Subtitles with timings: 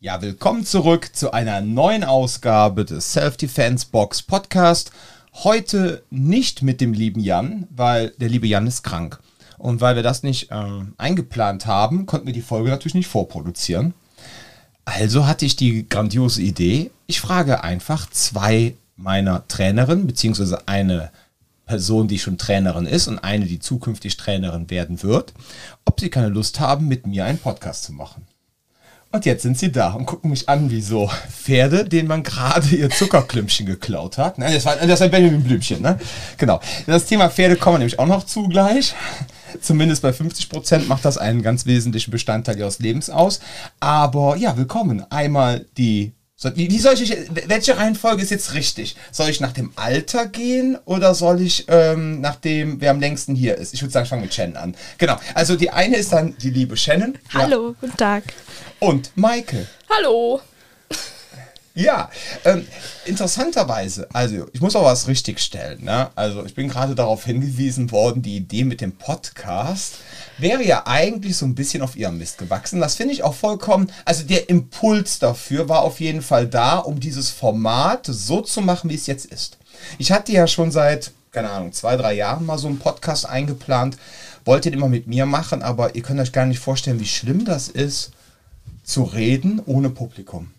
[0.00, 4.92] Ja, willkommen zurück zu einer neuen Ausgabe des Self-Defense Box Podcast.
[5.34, 9.18] Heute nicht mit dem lieben Jan, weil der liebe Jan ist krank.
[9.56, 13.92] Und weil wir das nicht ähm, eingeplant haben, konnten wir die Folge natürlich nicht vorproduzieren.
[14.84, 21.10] Also hatte ich die grandiose Idee, ich frage einfach zwei meiner Trainerinnen, beziehungsweise eine
[21.66, 25.34] Person, die schon Trainerin ist und eine, die zukünftig Trainerin werden wird,
[25.84, 28.28] ob sie keine Lust haben, mit mir einen Podcast zu machen.
[29.10, 32.68] Und jetzt sind sie da und gucken mich an wie so Pferde, denen man gerade
[32.68, 34.36] ihr Zuckerklümpchen geklaut hat.
[34.36, 35.98] Nein, das war, das war Benjamin Blümchen, ne?
[36.36, 36.60] Genau.
[36.86, 38.94] Das Thema Pferde kommen wir nämlich auch noch zugleich.
[39.62, 43.40] Zumindest bei 50 Prozent macht das einen ganz wesentlichen Bestandteil ihres Lebens aus.
[43.80, 45.02] Aber ja, willkommen.
[45.10, 47.12] Einmal die so, wie, wie, soll ich,
[47.46, 48.94] welche Reihenfolge ist jetzt richtig?
[49.10, 53.34] Soll ich nach dem Alter gehen oder soll ich ähm, nach dem, wer am längsten
[53.34, 53.74] hier ist?
[53.74, 54.76] Ich würde sagen, ich fange mit Shannon an.
[54.98, 55.16] Genau.
[55.34, 57.18] Also die eine ist dann die liebe Shannon.
[57.34, 57.74] Hallo, ja.
[57.80, 58.22] guten Tag.
[58.78, 59.66] Und Maike.
[59.90, 60.40] Hallo.
[61.78, 62.10] Ja,
[62.44, 62.66] ähm,
[63.04, 65.84] interessanterweise, also ich muss auch was richtigstellen.
[65.84, 66.10] Ne?
[66.16, 69.98] Also ich bin gerade darauf hingewiesen worden, die Idee mit dem Podcast
[70.38, 72.80] wäre ja eigentlich so ein bisschen auf ihrem Mist gewachsen.
[72.80, 76.98] Das finde ich auch vollkommen, also der Impuls dafür war auf jeden Fall da, um
[76.98, 79.56] dieses Format so zu machen, wie es jetzt ist.
[79.98, 83.96] Ich hatte ja schon seit, keine Ahnung, zwei, drei Jahren mal so einen Podcast eingeplant,
[84.44, 87.44] wollte den immer mit mir machen, aber ihr könnt euch gar nicht vorstellen, wie schlimm
[87.44, 88.10] das ist,
[88.82, 90.50] zu reden ohne Publikum.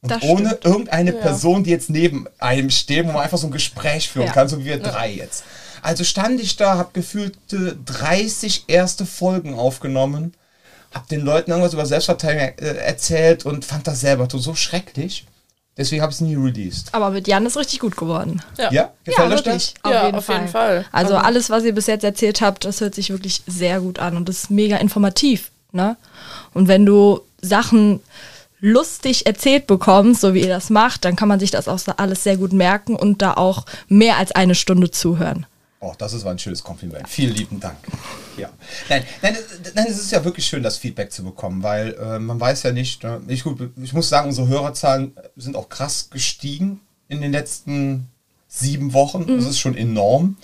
[0.00, 0.64] Und das ohne stimmt.
[0.64, 1.20] irgendeine ja.
[1.20, 4.32] Person, die jetzt neben einem steht, wo man einfach so ein Gespräch führen ja.
[4.32, 4.90] kann, so wie wir ja.
[4.90, 5.44] drei jetzt.
[5.82, 10.34] Also stand ich da, habe gefühlte 30 erste Folgen aufgenommen,
[10.92, 15.26] habe den Leuten irgendwas über Selbstverteidigung äh, erzählt und fand das selber so schrecklich.
[15.76, 16.92] Deswegen habe ich es nie released.
[16.92, 18.42] Aber mit Jan ist richtig gut geworden.
[18.58, 18.92] Ja, ja?
[19.04, 19.74] gefällt ja, euch das?
[19.82, 20.36] Auf, ja, jeden, auf Fall.
[20.36, 20.84] jeden Fall.
[20.90, 24.00] Also Aber alles, was ihr bis jetzt erzählt habt, das hört sich wirklich sehr gut
[24.00, 25.52] an und ist mega informativ.
[25.70, 25.96] Ne?
[26.52, 28.00] Und wenn du Sachen
[28.60, 32.24] lustig erzählt bekommst, so wie ihr das macht, dann kann man sich das auch alles
[32.24, 35.46] sehr gut merken und da auch mehr als eine Stunde zuhören.
[35.80, 37.08] Oh, das ist ein schönes Kompliment.
[37.08, 37.76] Vielen lieben Dank.
[38.36, 38.50] Ja.
[38.88, 39.36] Nein, nein,
[39.74, 42.72] nein, es ist ja wirklich schön, das Feedback zu bekommen, weil äh, man weiß ja
[42.72, 47.30] nicht, äh, ich, gut, ich muss sagen, unsere Hörerzahlen sind auch krass gestiegen in den
[47.30, 48.08] letzten
[48.48, 49.22] sieben Wochen.
[49.22, 49.36] Mhm.
[49.36, 50.36] Das ist schon enorm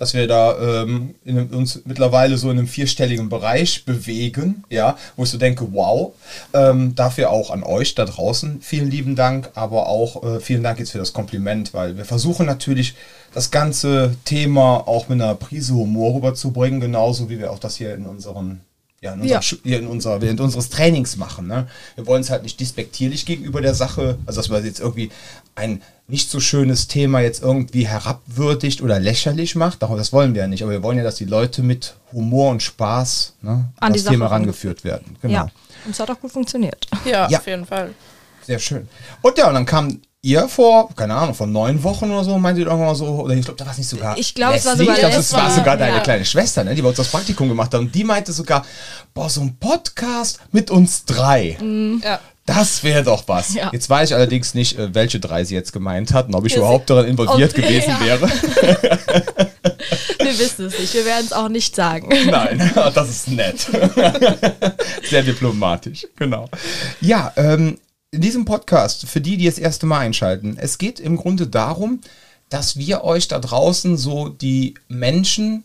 [0.00, 5.24] dass wir da ähm, in, uns mittlerweile so in einem vierstelligen Bereich bewegen, ja, wo
[5.24, 6.14] ich so denke, wow.
[6.54, 10.78] Ähm, dafür auch an euch da draußen vielen lieben Dank, aber auch äh, vielen Dank
[10.78, 12.94] jetzt für das Kompliment, weil wir versuchen natürlich
[13.34, 17.94] das ganze Thema auch mit einer Prise Humor rüberzubringen, genauso wie wir auch das hier
[17.94, 18.62] in unseren
[19.02, 19.78] ja, in, unserer, ja.
[19.78, 21.46] in unserer, während unseres Trainings machen.
[21.46, 21.68] Ne?
[21.94, 25.10] Wir wollen es halt nicht despektierlich gegenüber der Sache, also dass wir jetzt irgendwie
[25.60, 29.82] ein nicht so schönes Thema jetzt irgendwie herabwürdigt oder lächerlich macht.
[29.82, 30.62] Das wollen wir ja nicht.
[30.62, 34.26] Aber wir wollen ja, dass die Leute mit Humor und Spaß ne, an das Thema
[34.26, 35.16] rangeführt werden.
[35.22, 35.34] Genau.
[35.34, 35.42] Ja,
[35.84, 36.86] und es hat auch gut funktioniert.
[37.04, 37.94] Ja, ja, auf jeden Fall.
[38.44, 38.88] Sehr schön.
[39.22, 42.58] Und ja, und dann kam ihr vor, keine Ahnung, vor neun Wochen oder so, meint
[42.58, 44.18] ihr irgendwann mal so, oder ich glaube, da war es nicht sogar.
[44.18, 44.94] Ich glaube, es war sogar.
[44.94, 46.02] Ich glaube, es war sogar deine ja.
[46.02, 47.80] kleine Schwester, ne, die bei uns das Praktikum gemacht hat.
[47.80, 48.64] Und die meinte sogar,
[49.14, 51.56] boah, so ein Podcast mit uns drei.
[51.60, 52.02] Mhm.
[52.04, 52.20] Ja.
[52.50, 53.54] Das wäre doch was.
[53.54, 53.70] Ja.
[53.72, 56.54] Jetzt weiß ich allerdings nicht, äh, welche drei sie jetzt gemeint hat und ob ich
[56.54, 58.00] Wir überhaupt daran involviert ob, gewesen ja.
[58.00, 58.28] wäre.
[60.18, 60.92] Wir wissen es nicht.
[60.92, 62.08] Wir werden es auch nicht sagen.
[62.26, 63.70] Nein, das ist nett.
[65.08, 66.48] Sehr diplomatisch, genau.
[67.00, 67.78] Ja, ähm,
[68.10, 72.00] in diesem Podcast, für die, die das erste Mal einschalten, es geht im Grunde darum,
[72.48, 75.62] dass wir euch da draußen so die Menschen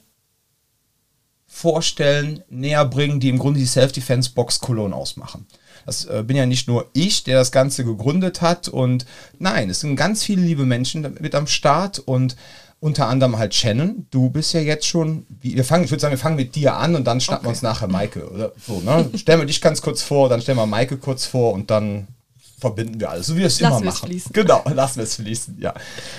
[1.47, 5.47] vorstellen, näher bringen, die im Grunde die Self-Defense-Box Cologne ausmachen.
[5.85, 9.05] Das äh, bin ja nicht nur ich, der das Ganze gegründet hat und
[9.39, 12.35] nein, es sind ganz viele liebe Menschen mit am Start und
[12.79, 14.05] unter anderem halt Shannon.
[14.11, 16.95] Du bist ja jetzt schon, wir fangen, ich würde sagen, wir fangen mit dir an
[16.95, 17.45] und dann schnappen okay.
[17.47, 19.09] wir uns nachher Maike oder so, ne?
[19.15, 22.07] Stellen wir dich ganz kurz vor, dann stellen wir Maike kurz vor und dann
[22.59, 24.07] verbinden wir alles, so wie wir es immer machen.
[24.07, 24.33] Fließen.
[24.33, 25.73] Genau, lassen wir es fließen, ja.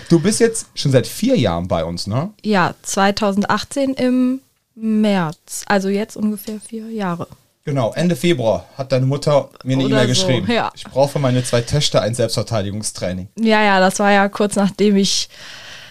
[0.08, 2.30] Du bist jetzt schon seit vier Jahren bei uns, ne?
[2.42, 4.40] Ja, 2018 im
[4.74, 7.28] März, also jetzt ungefähr vier Jahre.
[7.66, 10.50] Genau, Ende Februar hat deine Mutter mir eine E-Mail so, geschrieben.
[10.50, 10.70] Ja.
[10.76, 13.26] Ich brauche für meine zwei Töchter ein Selbstverteidigungstraining.
[13.40, 15.28] Ja, ja, das war ja kurz nachdem ich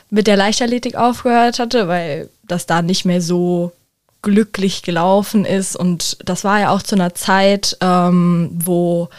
[0.10, 3.74] mit der Leichtathletik aufgehört hatte, weil das da nicht mehr so
[4.22, 5.75] glücklich gelaufen ist.
[5.75, 9.10] Und das war ja auch zu einer Zeit, ähm, wo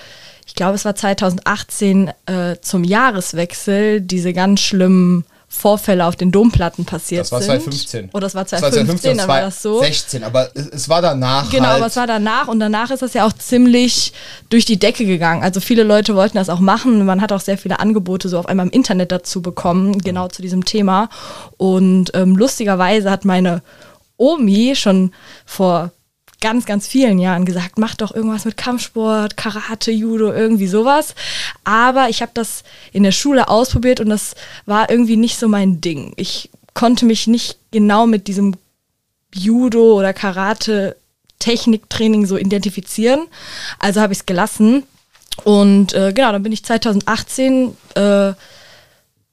[0.47, 6.85] ich glaube, es war 2018 äh, zum Jahreswechsel diese ganz schlimmen Vorfälle auf den Domplatten
[6.85, 7.39] passiert sind.
[7.39, 8.11] Das war 2015.
[8.13, 9.81] Oder das war 2015, dann war das so.
[9.81, 11.51] 16, aber es, war danach.
[11.51, 14.13] Genau, halt aber es war danach und danach ist das ja auch ziemlich
[14.51, 15.45] durch die Decke gegangen.
[15.45, 17.05] Also viele Leute wollten das auch machen.
[17.05, 20.43] Man hat auch sehr viele Angebote so auf einmal im Internet dazu bekommen, genau zu
[20.43, 21.09] diesem Thema.
[21.57, 23.63] Und ähm, lustigerweise hat meine
[24.17, 25.13] Omi schon
[25.45, 25.93] vor
[26.41, 31.15] ganz, ganz vielen Jahren gesagt, mach doch irgendwas mit Kampfsport, Karate, Judo, irgendwie sowas.
[31.65, 32.63] Aber ich habe das
[32.93, 34.35] in der Schule ausprobiert und das
[34.67, 36.13] war irgendwie nicht so mein Ding.
[36.17, 38.55] Ich konnte mich nicht genau mit diesem
[39.35, 40.97] Judo oder Karate
[41.39, 43.27] Techniktraining so identifizieren.
[43.79, 44.85] Also habe ich es gelassen.
[45.45, 48.33] Und äh, genau, dann bin ich 2018 äh,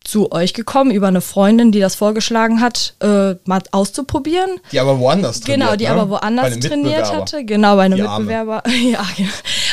[0.03, 4.49] zu euch gekommen über eine Freundin, die das vorgeschlagen hat, äh, mal auszuprobieren.
[4.71, 5.61] Die aber woanders trainiert.
[5.61, 5.91] Genau, die ne?
[5.91, 7.45] aber woanders trainiert hatte.
[7.45, 8.63] Genau, bei einem Mitbewerber.
[8.83, 9.29] ja, genau.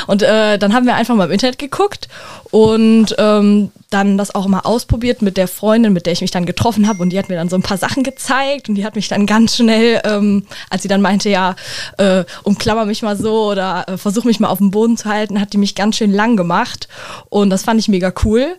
[0.06, 2.08] Und äh, dann haben wir einfach mal im Internet geguckt
[2.50, 6.46] und ähm, dann das auch mal ausprobiert mit der Freundin, mit der ich mich dann
[6.46, 7.02] getroffen habe.
[7.02, 9.26] Und die hat mir dann so ein paar Sachen gezeigt und die hat mich dann
[9.26, 11.56] ganz schnell, ähm, als sie dann meinte, ja,
[11.98, 15.40] äh, umklammer mich mal so oder äh, versuch mich mal auf dem Boden zu halten,
[15.40, 16.88] hat die mich ganz schön lang gemacht.
[17.28, 18.56] Und das fand ich mega cool.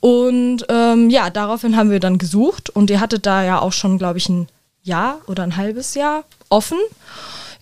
[0.00, 3.98] Und ähm, ja, daraufhin haben wir dann gesucht und ihr hattet da ja auch schon,
[3.98, 4.48] glaube ich, ein
[4.82, 6.78] Jahr oder ein halbes Jahr offen.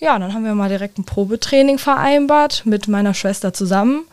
[0.00, 4.04] Ja, dann haben wir mal direkt ein Probetraining vereinbart mit meiner Schwester zusammen.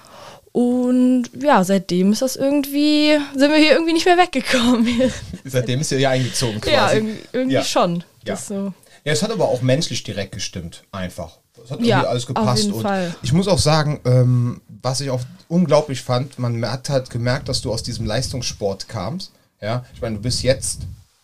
[0.51, 5.11] Und ja, seitdem ist das irgendwie, sind wir hier irgendwie nicht mehr weggekommen.
[5.43, 6.73] seitdem ist ihr hier eingezogen quasi.
[6.73, 7.63] Ja, irgendwie, irgendwie ja.
[7.63, 8.03] schon.
[8.25, 8.37] Ja.
[8.37, 8.73] So.
[9.03, 11.39] ja, es hat aber auch menschlich direkt gestimmt, einfach.
[11.65, 12.47] Es hat ja, alles gepasst.
[12.47, 13.15] Auf jeden und Fall.
[13.21, 17.61] ich muss auch sagen, ähm, was ich auch unglaublich fand, man hat halt gemerkt, dass
[17.61, 19.31] du aus diesem Leistungssport kamst.
[19.61, 20.81] Ja, ich meine, du bist jetzt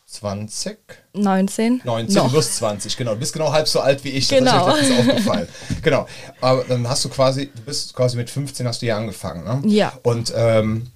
[0.08, 0.78] 20?
[1.14, 1.82] 19.
[1.84, 2.30] 19, Noch.
[2.30, 3.14] du wirst 20, genau.
[3.14, 4.28] Du bist genau halb so alt wie ich.
[4.28, 4.66] Das genau.
[4.66, 5.48] Das ist aufgefallen.
[5.82, 6.08] genau.
[6.42, 9.62] Aber dann hast du quasi, du bist quasi mit 15 hast du ja angefangen, ne?
[9.72, 9.94] Ja.
[10.04, 10.88] Und ähm,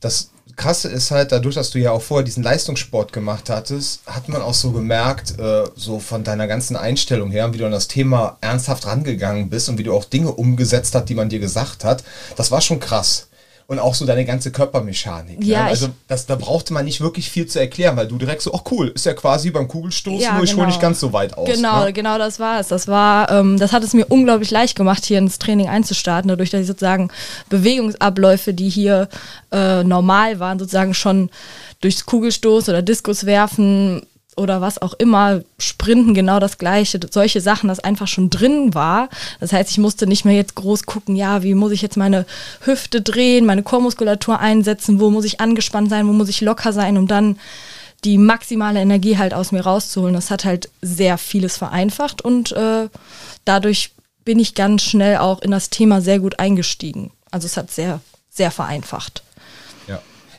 [0.00, 4.28] das Krasse ist halt, dadurch, dass du ja auch vorher diesen Leistungssport gemacht hattest, hat
[4.28, 7.88] man auch so gemerkt, äh, so von deiner ganzen Einstellung her, wie du an das
[7.88, 11.84] Thema ernsthaft rangegangen bist und wie du auch Dinge umgesetzt hast, die man dir gesagt
[11.84, 12.02] hat.
[12.36, 13.28] Das war schon krass
[13.68, 15.42] und auch so deine ganze Körpermechanik.
[15.44, 15.70] Ja, ne?
[15.70, 18.62] Also das, da brauchte man nicht wirklich viel zu erklären, weil du direkt so, ach
[18.70, 20.62] cool, ist ja quasi beim Kugelstoßen, ja, nur ich genau.
[20.62, 21.48] hole nicht ganz so weit aus.
[21.48, 21.92] Genau, ne?
[21.92, 22.68] genau das war es.
[22.68, 26.50] Das war, ähm, das hat es mir unglaublich leicht gemacht, hier ins Training einzustarten, dadurch,
[26.50, 27.10] dass ich sozusagen
[27.48, 29.08] Bewegungsabläufe, die hier
[29.50, 31.30] äh, normal waren, sozusagen schon
[31.80, 32.82] durchs Kugelstoß oder
[34.36, 39.08] Oder was auch immer, Sprinten genau das gleiche, solche Sachen, das einfach schon drin war.
[39.40, 42.26] Das heißt, ich musste nicht mehr jetzt groß gucken, ja, wie muss ich jetzt meine
[42.60, 46.98] Hüfte drehen, meine Chormuskulatur einsetzen, wo muss ich angespannt sein, wo muss ich locker sein,
[46.98, 47.38] um dann
[48.04, 50.14] die maximale Energie halt aus mir rauszuholen.
[50.14, 52.88] Das hat halt sehr vieles vereinfacht und äh,
[53.44, 53.92] dadurch
[54.24, 57.10] bin ich ganz schnell auch in das Thema sehr gut eingestiegen.
[57.30, 59.22] Also es hat sehr, sehr vereinfacht.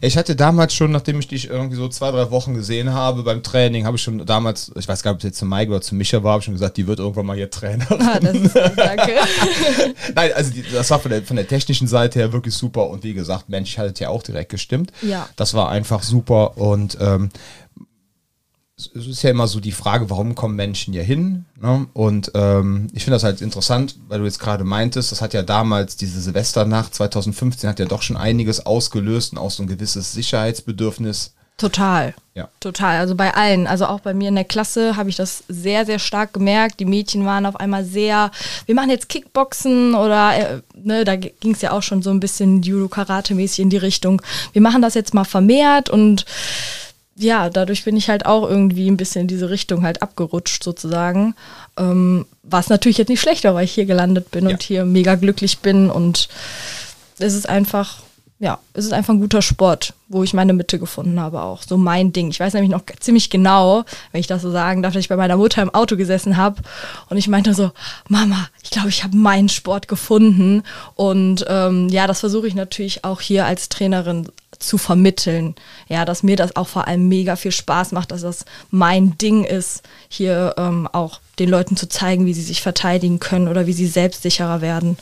[0.01, 3.43] Ich hatte damals schon, nachdem ich dich irgendwie so zwei, drei Wochen gesehen habe beim
[3.43, 5.81] Training, habe ich schon damals, ich weiß gar nicht, ob es jetzt zu Mike oder
[5.81, 8.01] zu Micha war, habe ich schon gesagt, die wird irgendwann mal hier Trainerin.
[8.01, 9.13] Ah, das ist, danke.
[10.15, 13.03] Nein, also die, das war von der, von der technischen Seite her wirklich super und
[13.03, 14.91] wie gesagt, Mensch, hat ja auch direkt gestimmt.
[15.01, 15.27] Ja.
[15.35, 17.29] Das war einfach super und ähm,
[18.77, 21.45] es ist ja immer so die Frage, warum kommen Menschen hier hin?
[21.59, 21.87] Ne?
[21.93, 25.41] Und ähm, ich finde das halt interessant, weil du jetzt gerade meintest, das hat ja
[25.41, 30.13] damals diese Silvesternacht 2015 hat ja doch schon einiges ausgelöst und auch so ein gewisses
[30.13, 31.33] Sicherheitsbedürfnis.
[31.57, 32.13] Total.
[32.35, 32.49] Ja.
[32.59, 32.99] Total.
[32.99, 33.65] Also bei allen.
[33.65, 36.79] Also auch bei mir in der Klasse habe ich das sehr, sehr stark gemerkt.
[36.79, 38.29] Die Mädchen waren auf einmal sehr,
[38.67, 42.19] wir machen jetzt Kickboxen oder, äh, ne, da ging es ja auch schon so ein
[42.19, 44.21] bisschen Judo-Karate-mäßig in die Richtung.
[44.53, 46.27] Wir machen das jetzt mal vermehrt und
[47.17, 51.35] ja, dadurch bin ich halt auch irgendwie ein bisschen in diese Richtung halt abgerutscht sozusagen.
[51.77, 54.51] Ähm, was natürlich jetzt nicht schlechter, weil ich hier gelandet bin ja.
[54.51, 56.29] und hier mega glücklich bin und
[57.19, 57.97] es ist einfach,
[58.39, 61.63] ja, es ist einfach ein guter Sport, wo ich meine Mitte gefunden habe auch.
[61.63, 62.29] So mein Ding.
[62.29, 65.17] Ich weiß nämlich noch ziemlich genau, wenn ich das so sagen darf, dass ich bei
[65.17, 66.61] meiner Mutter im Auto gesessen habe
[67.09, 67.71] und ich meinte so,
[68.07, 70.61] Mama, ich glaube, ich habe meinen Sport gefunden.
[70.93, 74.27] Und ähm, ja, das versuche ich natürlich auch hier als Trainerin
[74.59, 75.55] zu vermitteln.
[75.87, 79.43] Ja, dass mir das auch vor allem mega viel Spaß macht, dass das mein Ding
[79.43, 83.73] ist, hier ähm, auch den Leuten zu zeigen, wie sie sich verteidigen können oder wie
[83.73, 84.97] sie selbstsicherer werden.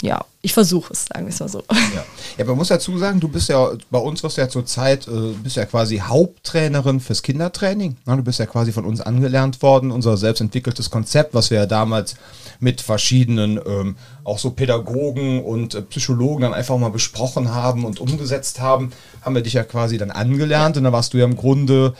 [0.00, 1.64] Ja, ich versuche es, sagen wir es mal so.
[1.70, 2.04] Ja.
[2.38, 5.32] ja, man muss dazu sagen, du bist ja, bei uns wirst du ja zurzeit, äh,
[5.42, 7.96] bist ja quasi Haupttrainerin fürs Kindertraining.
[8.06, 11.66] Na, du bist ja quasi von uns angelernt worden, unser selbstentwickeltes Konzept, was wir ja
[11.66, 12.14] damals
[12.60, 17.98] mit verschiedenen, ähm, auch so Pädagogen und äh, Psychologen dann einfach mal besprochen haben und
[17.98, 21.36] umgesetzt haben, haben wir dich ja quasi dann angelernt und da warst du ja im
[21.36, 21.94] Grunde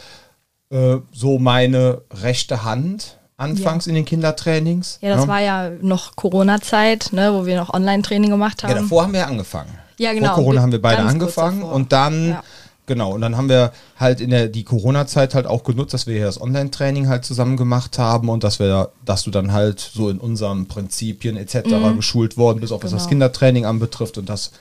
[0.70, 3.90] äh, so meine rechte Hand anfangs ja.
[3.90, 4.98] in den Kindertrainings.
[5.00, 5.28] Ja, das ja.
[5.28, 8.70] war ja noch Corona-Zeit, ne, wo wir noch Online-Training gemacht haben.
[8.70, 9.70] Ja, davor haben wir ja angefangen.
[9.96, 10.34] Ja, genau.
[10.34, 12.42] Vor Corona haben wir beide angefangen und dann, ja.
[12.86, 16.14] genau, und dann haben wir halt in der die Corona-Zeit halt auch genutzt, dass wir
[16.14, 20.08] hier das Online-Training halt zusammen gemacht haben und dass wir, dass du dann halt so
[20.08, 21.66] in unseren Prinzipien etc.
[21.66, 21.96] Mhm.
[21.96, 23.00] geschult worden bist, auch was genau.
[23.00, 24.52] das Kindertraining anbetrifft und das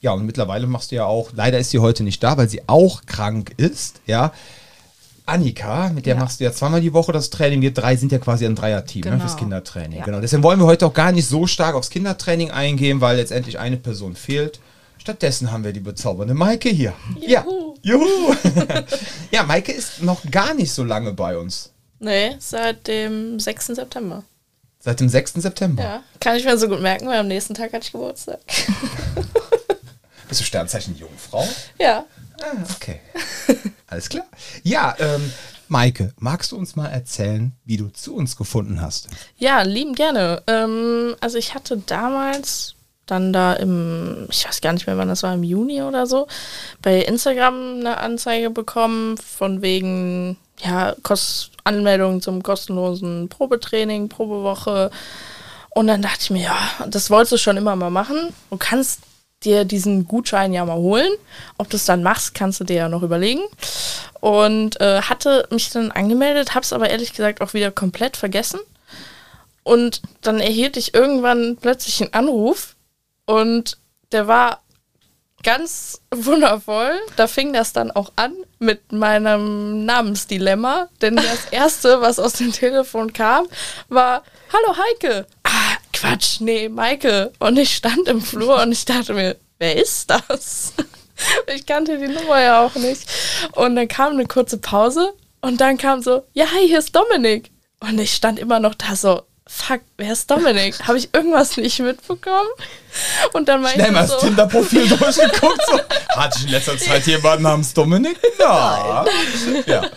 [0.00, 2.62] ja, und mittlerweile machst du ja auch, leider ist sie heute nicht da, weil sie
[2.66, 4.32] auch krank ist, ja
[5.24, 6.20] Annika, mit der ja.
[6.20, 7.60] machst du ja zweimal die Woche das Training.
[7.60, 9.16] Wir drei sind ja quasi ein Dreierteam genau.
[9.16, 9.36] ne, fürs.
[9.36, 10.00] Kindertraining.
[10.00, 10.04] Ja.
[10.04, 10.20] Genau.
[10.20, 13.76] Deswegen wollen wir heute auch gar nicht so stark aufs Kindertraining eingehen, weil letztendlich eine
[13.76, 14.58] Person fehlt.
[14.98, 16.92] Stattdessen haben wir die bezaubernde Maike hier.
[17.20, 17.26] Juhu.
[17.26, 17.44] Ja.
[17.82, 18.34] Juhu.
[19.30, 21.72] ja, Maike ist noch gar nicht so lange bei uns.
[21.98, 23.66] Nee, seit dem 6.
[23.66, 24.24] September.
[24.80, 25.34] Seit dem 6.
[25.34, 25.82] September?
[25.82, 28.40] Ja, kann ich mir so gut merken, weil am nächsten Tag hatte ich Geburtstag.
[30.28, 31.46] Bist du Sternzeichen Jungfrau?
[31.78, 32.04] Ja.
[32.40, 33.00] Ah, okay.
[33.92, 34.24] Alles klar.
[34.62, 35.30] Ja, ähm,
[35.68, 39.08] Maike, magst du uns mal erzählen, wie du zu uns gefunden hast?
[39.36, 40.42] Ja, lieben gerne.
[40.46, 45.22] Ähm, also ich hatte damals dann da im, ich weiß gar nicht mehr, wann das
[45.22, 46.26] war, im Juni oder so,
[46.80, 54.90] bei Instagram eine Anzeige bekommen von wegen, ja, Kost Anmeldung zum kostenlosen Probetraining, Probewoche.
[55.68, 56.58] Und dann dachte ich mir, ja,
[56.88, 58.32] das wolltest du schon immer mal machen.
[58.48, 59.00] Du kannst
[59.44, 61.10] dir diesen Gutschein ja mal holen.
[61.58, 63.42] Ob du es dann machst, kannst du dir ja noch überlegen.
[64.20, 68.60] Und äh, hatte mich dann angemeldet, habe es aber ehrlich gesagt auch wieder komplett vergessen.
[69.64, 72.74] Und dann erhielt ich irgendwann plötzlich einen Anruf
[73.26, 73.78] und
[74.10, 74.62] der war
[75.42, 76.92] ganz wundervoll.
[77.16, 82.52] Da fing das dann auch an mit meinem Namensdilemma, denn das erste, was aus dem
[82.52, 83.46] Telefon kam,
[83.88, 84.22] war
[84.52, 85.26] Hallo Heike.
[86.02, 87.32] Quatsch, nee, Maike.
[87.38, 90.72] Und ich stand im Flur und ich dachte mir, wer ist das?
[91.54, 93.08] Ich kannte die Nummer ja auch nicht.
[93.52, 97.52] Und dann kam eine kurze Pause und dann kam so, ja, hi, hier ist Dominik.
[97.78, 100.82] Und ich stand immer noch da so, fuck, wer ist Dominik?
[100.88, 102.48] Habe ich irgendwas nicht mitbekommen?
[103.34, 105.62] Und dann meinte ich mal so, das Tinder-Profil durchgeguckt.
[105.68, 105.78] So.
[106.16, 108.18] Hatte ich in letzter Zeit jemanden namens Dominik?
[108.40, 109.04] Ja.
[109.66, 109.90] ja.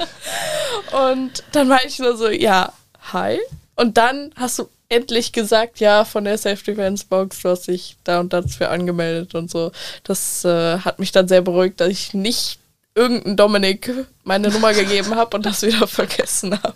[0.92, 2.72] Und dann war ich nur so, ja,
[3.14, 3.40] hi.
[3.76, 8.34] Und dann hast du endlich gesagt, ja, von der Self-Defense-Box, du hast dich da und
[8.34, 9.72] dafür angemeldet und so.
[10.04, 12.60] Das äh, hat mich dann sehr beruhigt, dass ich nicht
[12.94, 13.92] irgendeinen Dominik
[14.24, 16.76] meine Nummer gegeben habe und das wieder vergessen habe.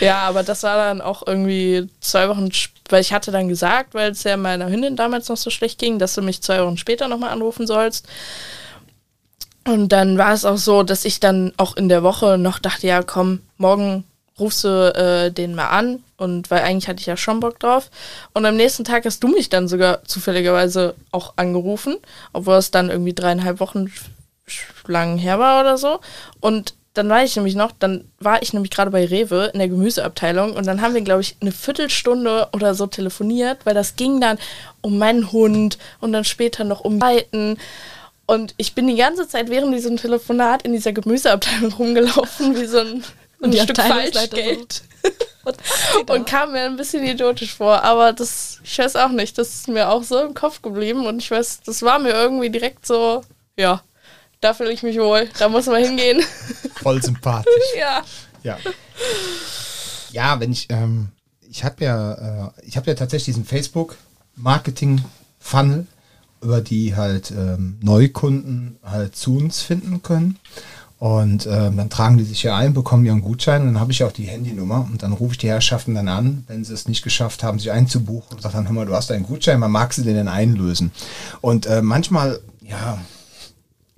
[0.00, 2.48] Ja, aber das war dann auch irgendwie zwei Wochen,
[2.88, 5.98] weil ich hatte dann gesagt, weil es ja meiner Hündin damals noch so schlecht ging,
[5.98, 8.06] dass du mich zwei Wochen später nochmal anrufen sollst.
[9.66, 12.86] Und dann war es auch so, dass ich dann auch in der Woche noch dachte,
[12.86, 14.04] ja komm, morgen
[14.38, 17.90] rufst du äh, den mal an und weil eigentlich hatte ich ja schon Bock drauf.
[18.32, 21.96] Und am nächsten Tag hast du mich dann sogar zufälligerweise auch angerufen,
[22.32, 23.92] obwohl es dann irgendwie dreieinhalb Wochen
[24.86, 26.00] lang her war oder so.
[26.40, 29.68] Und dann war ich nämlich noch, dann war ich nämlich gerade bei Rewe in der
[29.68, 34.20] Gemüseabteilung und dann haben wir, glaube ich, eine Viertelstunde oder so telefoniert, weil das ging
[34.20, 34.38] dann
[34.80, 37.58] um meinen Hund und dann später noch um Reiten.
[38.26, 42.78] Und ich bin die ganze Zeit während diesem Telefonat in dieser Gemüseabteilung rumgelaufen, wie so
[42.78, 43.04] ein,
[43.44, 44.82] ein Stück Falschgeld.
[46.08, 49.68] und kam mir ein bisschen idiotisch vor, aber das, ich weiß auch nicht, das ist
[49.68, 53.22] mir auch so im Kopf geblieben und ich weiß, das war mir irgendwie direkt so,
[53.56, 53.82] ja,
[54.40, 55.28] da fühle ich mich wohl.
[55.38, 56.22] Da muss man hingehen.
[56.82, 57.52] Voll sympathisch.
[57.78, 58.02] ja.
[58.42, 58.58] Ja.
[60.12, 61.08] Ja, wenn ich, ähm,
[61.40, 65.86] ich habe ja, äh, ich habe ja tatsächlich diesen Facebook-Marketing-Funnel,
[66.42, 70.38] über die halt ähm, Neukunden halt zu uns finden können.
[71.04, 73.60] Und ähm, dann tragen die sich ja ein, bekommen ihren Gutschein.
[73.60, 74.88] Und dann habe ich auch die Handynummer.
[74.90, 77.70] Und dann rufe ich die Herrschaften dann an, wenn sie es nicht geschafft haben, sich
[77.70, 80.28] einzubuchen und sage dann, hör mal, du hast einen Gutschein, man mag sie den denn
[80.28, 80.92] einlösen.
[81.42, 82.96] Und äh, manchmal, ja,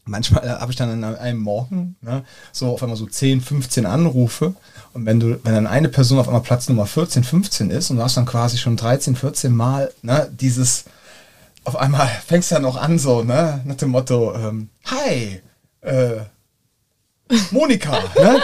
[0.04, 3.86] manchmal äh, habe ich dann an einem Morgen ne, so auf einmal so 10, 15
[3.86, 4.56] Anrufe.
[4.92, 7.98] Und wenn du, wenn dann eine Person auf einmal Platz Nummer 14, 15 ist und
[7.98, 10.86] du hast dann quasi schon 13, 14 Mal ne, dieses,
[11.62, 15.40] auf einmal fängst du dann auch an so, ne, nach dem Motto, ähm, hi,
[15.82, 16.22] äh,
[17.50, 18.42] Monika, ne?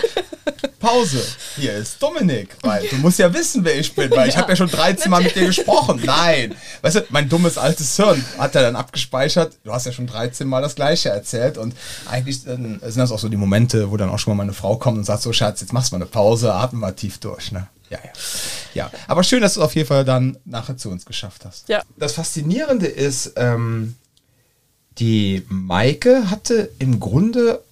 [0.79, 1.25] Pause.
[1.57, 4.57] Hier ist Dominik, weil du musst ja wissen, wer ich bin, weil ich habe ja
[4.57, 6.03] schon 13 Mal mit dir gesprochen.
[6.05, 6.57] Nein.
[6.81, 9.59] Weißt du, mein dummes altes Hirn hat er dann abgespeichert.
[9.62, 11.75] Du hast ja schon 13 Mal das Gleiche erzählt und
[12.11, 14.99] eigentlich sind das auch so die Momente, wo dann auch schon mal meine Frau kommt
[14.99, 17.69] und sagt so, Schatz, jetzt machst du mal eine Pause, atme mal tief durch, ne?
[17.91, 18.11] Ja, ja.
[18.75, 21.69] Ja, aber schön, dass du es auf jeden Fall dann nachher zu uns geschafft hast.
[21.69, 21.83] Ja.
[21.97, 23.97] Das Faszinierende ist, ähm,
[24.99, 27.62] die Maike hatte im Grunde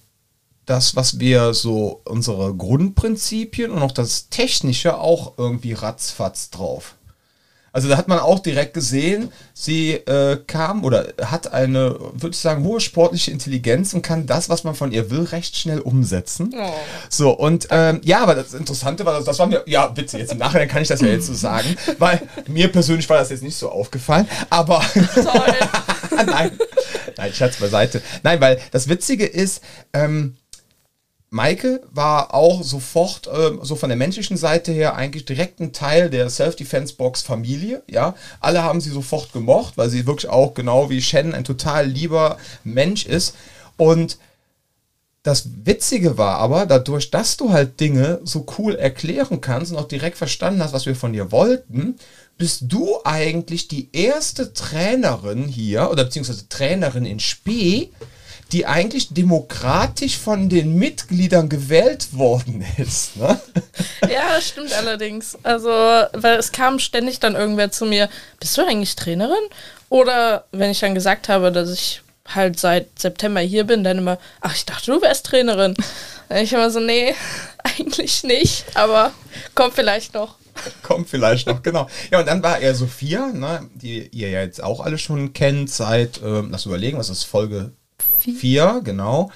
[0.71, 6.95] das, was wir so, unsere Grundprinzipien und auch das Technische auch irgendwie ratzfatz drauf.
[7.73, 12.37] Also da hat man auch direkt gesehen, sie äh, kam oder hat eine, würde ich
[12.37, 16.53] sagen, hohe sportliche Intelligenz und kann das, was man von ihr will, recht schnell umsetzen.
[16.57, 16.73] Oh.
[17.09, 20.37] So, und ähm, ja, aber das Interessante war, das war mir, ja, bitte, jetzt im
[20.37, 23.57] Nachhinein kann ich das ja jetzt so sagen, weil mir persönlich war das jetzt nicht
[23.57, 24.81] so aufgefallen, aber.
[26.11, 26.51] Nein.
[27.17, 28.01] Nein, Schatz beiseite.
[28.23, 29.61] Nein, weil das Witzige ist,
[29.93, 30.35] ähm,
[31.33, 36.09] Maike war auch sofort, äh, so von der menschlichen Seite her, eigentlich direkt ein Teil
[36.09, 37.83] der Self-Defense-Box-Familie.
[37.87, 41.87] Ja, alle haben sie sofort gemocht, weil sie wirklich auch genau wie Shen ein total
[41.87, 43.35] lieber Mensch ist.
[43.77, 44.17] Und
[45.23, 49.87] das Witzige war aber, dadurch, dass du halt Dinge so cool erklären kannst und auch
[49.87, 51.95] direkt verstanden hast, was wir von dir wollten,
[52.37, 57.91] bist du eigentlich die erste Trainerin hier oder beziehungsweise Trainerin in Spee,
[58.51, 63.15] die eigentlich demokratisch von den Mitgliedern gewählt worden ist.
[63.15, 63.39] Ne?
[64.01, 65.37] Ja, das stimmt allerdings.
[65.43, 69.43] Also, weil es kam ständig dann irgendwer zu mir, bist du eigentlich Trainerin?
[69.89, 74.17] Oder wenn ich dann gesagt habe, dass ich halt seit September hier bin, dann immer,
[74.41, 75.75] ach, ich dachte, du wärst Trainerin.
[76.29, 77.13] Dann ich immer so, nee,
[77.63, 79.11] eigentlich nicht, aber
[79.55, 80.35] kommt vielleicht noch.
[80.83, 81.87] Kommt vielleicht noch, genau.
[82.11, 85.69] Ja, und dann war er Sophia, ne, die ihr ja jetzt auch alle schon kennt,
[85.71, 87.71] seit, äh, lass überlegen, was ist Folge
[88.21, 89.31] 4, genau.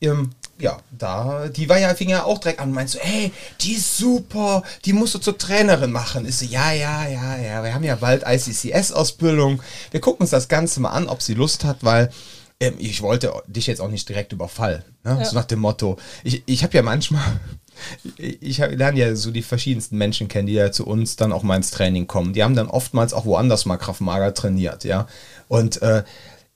[0.00, 3.32] Ähm, ja, da, die war ja, fing ja auch direkt an und meinte so, hey,
[3.60, 6.24] die ist super, die musst du zur Trainerin machen.
[6.24, 9.62] Ist so, ja, ja, ja, ja, wir haben ja bald ICCS-Ausbildung.
[9.90, 12.10] Wir gucken uns das Ganze mal an, ob sie Lust hat, weil
[12.58, 14.82] ähm, ich wollte dich jetzt auch nicht direkt überfallen.
[15.04, 15.18] Ne?
[15.18, 15.24] Ja.
[15.24, 17.38] So nach dem Motto, ich, ich habe ja manchmal,
[18.16, 21.56] ich lerne ja so die verschiedensten Menschen kennen, die ja zu uns dann auch mal
[21.56, 22.32] ins Training kommen.
[22.32, 25.06] Die haben dann oftmals auch woanders mal Kraft Mager trainiert, ja.
[25.48, 26.02] Und äh,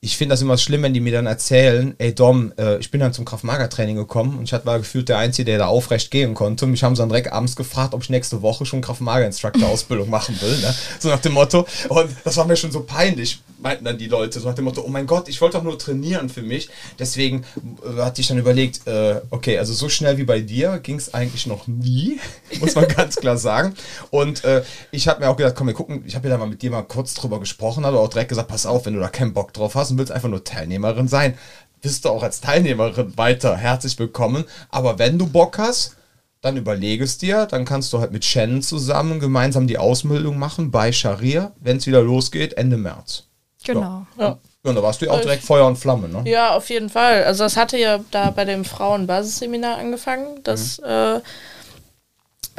[0.03, 2.99] ich finde das immer schlimm, wenn die mir dann erzählen, ey Dom, äh, ich bin
[2.99, 6.65] dann zum Kraft-Mager-Training gekommen und ich war gefühlt der Einzige, der da aufrecht gehen konnte.
[6.65, 10.57] Mich haben sie dann direkt abends gefragt, ob ich nächste Woche schon Kraft-Mager-Instructor-Ausbildung machen will.
[10.57, 10.73] Ne?
[10.99, 11.67] So nach dem Motto.
[11.89, 14.39] Und das war mir schon so peinlich, meinten dann die Leute.
[14.39, 16.69] So nach dem Motto, oh mein Gott, ich wollte doch nur trainieren für mich.
[16.97, 17.43] Deswegen
[17.85, 21.13] äh, hatte ich dann überlegt, äh, okay, also so schnell wie bei dir ging es
[21.13, 22.19] eigentlich noch nie,
[22.59, 23.75] muss man ganz klar sagen.
[24.09, 26.49] Und äh, ich habe mir auch gedacht, komm, wir gucken, ich habe ja da mal
[26.49, 29.09] mit dir mal kurz drüber gesprochen, aber auch direkt gesagt, pass auf, wenn du da
[29.09, 31.37] keinen Bock drauf hast und willst einfach nur Teilnehmerin sein,
[31.81, 34.45] bist du auch als Teilnehmerin weiter herzlich willkommen.
[34.69, 35.97] Aber wenn du Bock hast,
[36.41, 40.71] dann überlege es dir, dann kannst du halt mit Shannon zusammen gemeinsam die Ausbildung machen
[40.71, 43.25] bei Scharia, wenn es wieder losgeht, Ende März.
[43.63, 44.05] Genau.
[44.17, 44.37] Ja.
[44.63, 46.21] Ja, und da warst du ja auch direkt Feuer und Flamme, ne?
[46.29, 47.23] Ja, auf jeden Fall.
[47.23, 51.19] Also das hatte ja da bei dem Frauenbasisseminar angefangen, dass äh,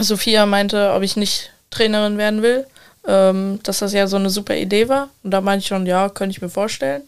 [0.00, 2.66] Sophia meinte, ob ich nicht Trainerin werden will,
[3.06, 5.08] ähm, dass das ja so eine super Idee war.
[5.22, 7.02] Und da meinte ich schon, ja, könnte ich mir vorstellen.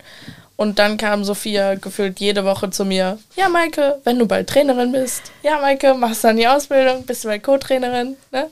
[0.57, 4.93] Und dann kam Sophia gefühlt jede Woche zu mir, ja, Maike, wenn du bald Trainerin
[4.93, 8.51] bist, ja, Maike, machst dann die Ausbildung, bist du bald Co-Trainerin, ne?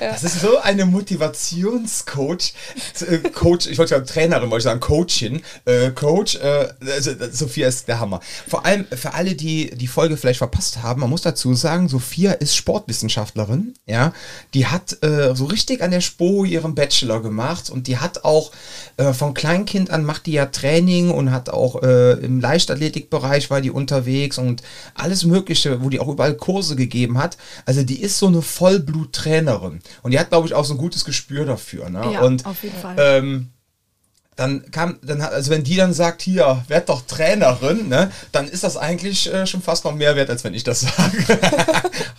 [0.00, 0.12] Ja.
[0.12, 2.54] Das ist so eine Motivationscoach.
[3.00, 5.42] Äh, Coach, ich wollte ja Trainerin, wollte ich sagen, Coachin.
[5.64, 8.20] Äh, Coach, äh, also, äh, Sophia ist der Hammer.
[8.48, 12.32] Vor allem für alle, die die Folge vielleicht verpasst haben, man muss dazu sagen, Sophia
[12.32, 13.74] ist Sportwissenschaftlerin.
[13.86, 14.12] Ja,
[14.54, 18.52] die hat äh, so richtig an der SPO ihren Bachelor gemacht und die hat auch
[19.12, 24.36] von Kleinkind an macht die ja Training und hat auch im Leichtathletikbereich war die unterwegs
[24.36, 24.62] und
[24.94, 27.38] alles Mögliche, wo die auch überall Kurse gegeben hat.
[27.64, 31.04] Also die ist so eine Vollblut-Trainerin und die hat, glaube ich, auch so ein gutes
[31.04, 31.90] Gespür dafür.
[31.90, 32.12] Ne?
[32.12, 32.96] Ja, und, auf jeden Fall.
[32.98, 33.50] Ähm,
[34.36, 38.48] dann kam, dann hat, also wenn die dann sagt, hier, werd doch Trainerin, ne, dann
[38.48, 41.38] ist das eigentlich äh, schon fast noch mehr wert, als wenn ich das sage.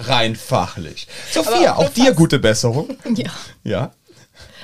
[0.01, 1.07] Rein fachlich.
[1.31, 2.89] Sophia, Aber auch dir gute Besserung.
[3.15, 3.31] Ja.
[3.63, 3.91] Ja.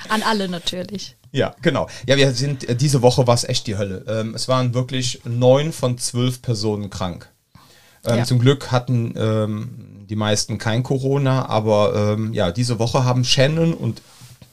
[0.10, 1.18] An alle natürlich.
[1.32, 1.90] Ja, genau.
[2.06, 4.06] Ja, wir sind, äh, diese Woche war es echt die Hölle.
[4.08, 7.28] Ähm, es waren wirklich neun von zwölf Personen krank.
[8.06, 8.24] Ähm, Ja.
[8.24, 13.74] Zum Glück hatten ähm, die meisten kein Corona, aber ähm, ja, diese Woche haben Shannon
[13.74, 14.02] und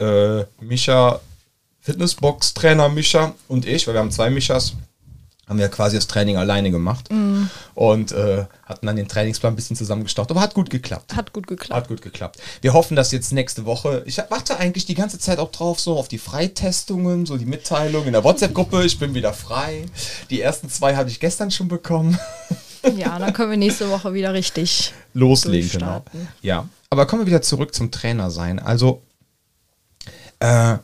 [0.00, 1.20] äh, Micha,
[1.80, 4.74] Fitnessbox-Trainer Micha und ich, weil wir haben zwei Michas,
[5.46, 7.10] haben wir quasi das Training alleine gemacht
[7.74, 11.14] und äh, hatten dann den Trainingsplan ein bisschen zusammengestaut, aber hat gut geklappt.
[11.14, 11.74] Hat gut geklappt.
[11.74, 12.40] Hat gut geklappt.
[12.62, 14.02] Wir hoffen, dass jetzt nächste Woche.
[14.06, 18.06] Ich warte eigentlich die ganze Zeit auch drauf, so auf die Freitestungen, so die Mitteilung
[18.06, 18.84] in der WhatsApp-Gruppe.
[18.84, 19.84] Ich bin wieder frei.
[20.30, 22.18] Die ersten zwei habe ich gestern schon bekommen.
[22.96, 24.92] Ja, dann können wir nächste Woche wieder richtig.
[25.14, 26.04] Loslegen, genau.
[26.42, 26.68] Ja.
[26.90, 28.58] Aber kommen wir wieder zurück zum Trainer sein.
[28.58, 29.02] Also,
[30.40, 30.76] äh,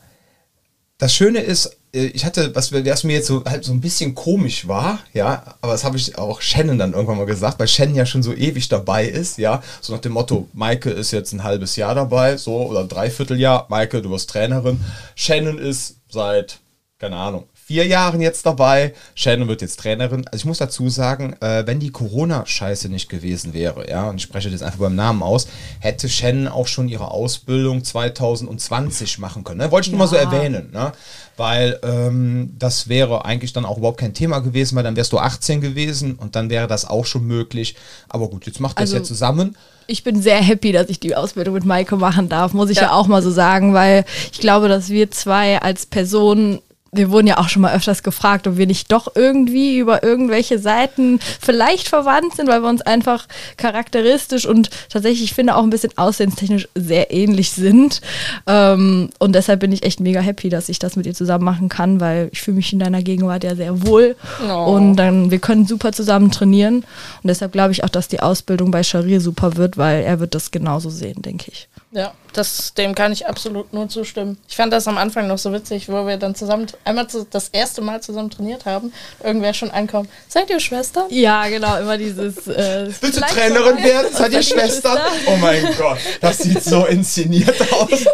[0.97, 3.81] das Schöne ist, äh, ich hatte, was, mir- was mir jetzt so halt so ein
[3.81, 7.67] bisschen komisch war, ja, aber das habe ich auch Shannon dann irgendwann mal gesagt, weil
[7.67, 11.33] Shannon ja schon so ewig dabei ist, ja, so nach dem Motto, Maike ist jetzt
[11.33, 14.79] ein halbes Jahr dabei, so, oder ein Dreivierteljahr, Maike, du wirst Trainerin.
[15.15, 16.59] Shannon ist seit,
[16.99, 18.93] keine Ahnung, vier Jahren jetzt dabei.
[19.15, 20.25] Shannon wird jetzt Trainerin.
[20.27, 24.23] Also ich muss dazu sagen, äh, wenn die Corona-Scheiße nicht gewesen wäre, ja, und ich
[24.23, 25.47] spreche das einfach beim Namen aus,
[25.79, 29.59] hätte Shannon auch schon ihre Ausbildung 2020 machen können.
[29.59, 29.71] Ne?
[29.71, 30.23] Wollte ich nur mal so Ja.
[30.23, 30.91] erwähnen, ne?
[31.37, 35.17] Weil ähm, das wäre eigentlich dann auch überhaupt kein Thema gewesen, weil dann wärst du
[35.17, 37.75] 18 gewesen und dann wäre das auch schon möglich.
[38.09, 39.55] Aber gut, jetzt macht Also- ja zusammen.
[39.87, 42.83] Ich bin sehr happy, dass ich die Ausbildung mit Maike machen darf, muss ich ja,
[42.83, 42.91] Ja.
[42.93, 46.59] auch mal so sagen, weil ich glaube, dass wir zwei als Personen
[46.91, 50.59] wir wurden ja auch schon mal öfters gefragt, ob wir nicht doch irgendwie über irgendwelche
[50.59, 55.69] Seiten vielleicht verwandt sind, weil wir uns einfach charakteristisch und tatsächlich, ich finde, auch ein
[55.69, 58.01] bisschen aussehenstechnisch sehr ähnlich sind.
[58.45, 61.69] Ähm, und deshalb bin ich echt mega happy, dass ich das mit dir zusammen machen
[61.69, 64.17] kann, weil ich fühle mich in deiner Gegenwart ja sehr wohl.
[64.45, 64.75] Oh.
[64.75, 66.77] Und dann, wir können super zusammen trainieren.
[66.77, 70.35] Und deshalb glaube ich auch, dass die Ausbildung bei Sharir super wird, weil er wird
[70.35, 71.69] das genauso sehen, denke ich.
[71.93, 74.37] Ja, das, dem kann ich absolut nur zustimmen.
[74.47, 77.49] Ich fand das am Anfang noch so witzig, wo wir dann zusammen, einmal zu, das
[77.49, 80.09] erste Mal zusammen trainiert haben, irgendwer schon ankommt.
[80.29, 81.07] Seid ihr Schwestern?
[81.09, 82.47] Ja, genau, immer dieses.
[82.47, 84.07] Äh, Willst du Trainerin werden?
[84.13, 84.99] Seid ihr Schwestern?
[85.25, 88.05] Oh mein Gott, das sieht so inszeniert aus.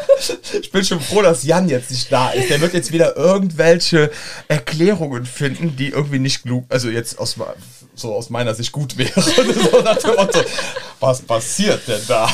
[0.60, 2.50] Ich bin schon froh, dass Jan jetzt nicht da ist.
[2.50, 4.10] Der wird jetzt wieder irgendwelche
[4.48, 7.36] Erklärungen finden, die irgendwie nicht klug, also jetzt aus,
[7.94, 9.24] so aus meiner Sicht gut wären.
[9.72, 10.40] so nach dem Motto,
[11.00, 12.28] was passiert denn da?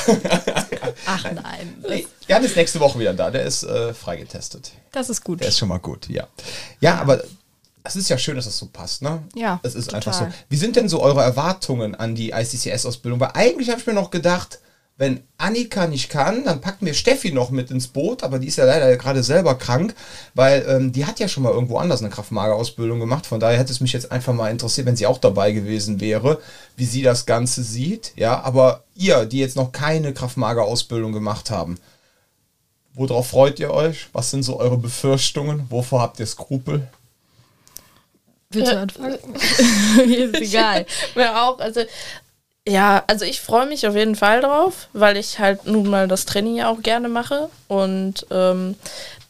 [1.05, 1.83] Ach nein.
[1.87, 3.31] Nee, Jan ist nächste Woche wieder da.
[3.31, 4.71] Der ist äh, freigetestet.
[4.91, 5.41] Das ist gut.
[5.41, 6.27] Der ist schon mal gut, ja.
[6.79, 7.23] Ja, aber
[7.83, 9.23] es ist ja schön, dass das so passt, ne?
[9.35, 9.59] Ja.
[9.63, 9.97] Es ist total.
[9.97, 10.27] einfach so.
[10.49, 13.19] Wie sind denn so eure Erwartungen an die ICCS-Ausbildung?
[13.19, 14.59] Weil eigentlich habe ich mir noch gedacht,
[14.95, 18.57] wenn Annika nicht kann, dann packen wir Steffi noch mit ins Boot, aber die ist
[18.57, 19.95] ja leider gerade selber krank,
[20.35, 23.25] weil ähm, die hat ja schon mal irgendwo anders eine Kraftmager-Ausbildung gemacht.
[23.25, 26.39] Von daher hätte es mich jetzt einfach mal interessiert, wenn sie auch dabei gewesen wäre,
[26.77, 28.13] wie sie das Ganze sieht.
[28.15, 31.79] Ja, aber ihr, die jetzt noch keine Kraftmager-Ausbildung gemacht haben,
[32.93, 34.09] worauf freut ihr euch?
[34.13, 35.65] Was sind so eure Befürchtungen?
[35.69, 36.87] Wovor habt ihr Skrupel?
[38.51, 39.17] Willst du anfangen?
[40.05, 40.85] Mir ist egal.
[41.15, 41.59] Mir auch.
[41.59, 41.81] Also
[42.67, 46.25] ja, also ich freue mich auf jeden Fall drauf, weil ich halt nun mal das
[46.25, 47.49] Training ja auch gerne mache.
[47.67, 48.75] Und ähm,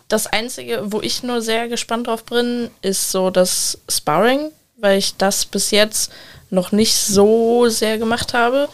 [0.07, 5.17] das Einzige, wo ich nur sehr gespannt drauf bin, ist so das Sparring, weil ich
[5.17, 6.11] das bis jetzt
[6.51, 8.69] noch nicht so sehr gemacht habe.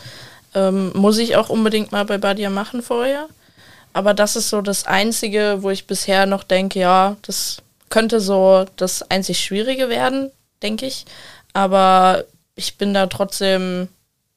[0.53, 3.27] Ähm, muss ich auch unbedingt mal bei Badia machen vorher.
[3.93, 8.65] Aber das ist so das Einzige, wo ich bisher noch denke, ja, das könnte so
[8.75, 11.05] das einzig Schwierige werden, denke ich.
[11.53, 13.87] Aber ich bin da trotzdem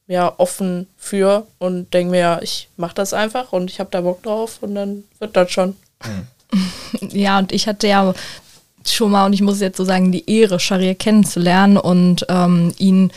[0.07, 4.01] ja offen für und denke mir, ja, ich mache das einfach und ich habe da
[4.01, 5.75] Bock drauf und dann wird das schon.
[7.11, 8.13] Ja, und ich hatte ja
[8.85, 13.11] schon mal, und ich muss jetzt so sagen, die Ehre, Sharia kennenzulernen und ähm, ihn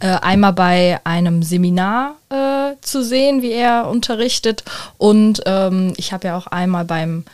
[0.00, 4.64] äh, einmal bei einem Seminar äh, zu sehen, wie er unterrichtet.
[4.98, 7.24] Und ähm, ich habe ja auch einmal beim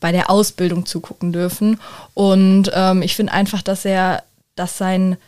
[0.00, 1.78] bei der Ausbildung zugucken dürfen.
[2.14, 4.22] Und ähm, ich finde einfach, dass er,
[4.56, 5.18] dass sein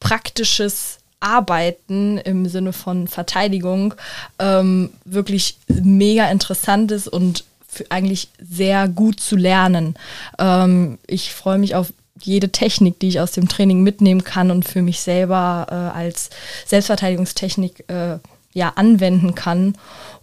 [0.00, 3.94] praktisches Arbeiten im Sinne von Verteidigung
[4.38, 7.44] ähm, wirklich mega interessant ist und
[7.88, 9.94] eigentlich sehr gut zu lernen.
[10.38, 14.66] Ähm, ich freue mich auf jede Technik, die ich aus dem Training mitnehmen kann und
[14.66, 16.30] für mich selber äh, als
[16.66, 18.18] Selbstverteidigungstechnik äh,
[18.52, 19.76] ja anwenden kann.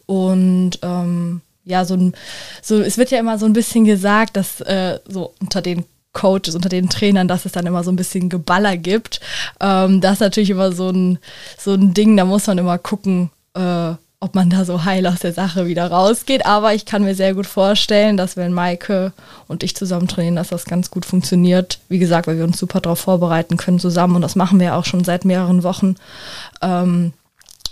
[0.05, 2.13] Und ähm, ja, so ein,
[2.61, 6.55] so, es wird ja immer so ein bisschen gesagt, dass äh, so unter den Coaches,
[6.55, 9.19] unter den Trainern, dass es dann immer so ein bisschen Geballer gibt.
[9.59, 11.19] Ähm, das ist natürlich immer so ein,
[11.57, 15.19] so ein Ding, da muss man immer gucken, äh, ob man da so heil aus
[15.19, 16.45] der Sache wieder rausgeht.
[16.45, 19.13] Aber ich kann mir sehr gut vorstellen, dass wenn Maike
[19.47, 21.79] und ich zusammen trainieren, dass das ganz gut funktioniert.
[21.87, 24.85] Wie gesagt, weil wir uns super darauf vorbereiten können zusammen und das machen wir auch
[24.85, 25.95] schon seit mehreren Wochen.
[26.61, 27.13] Ähm,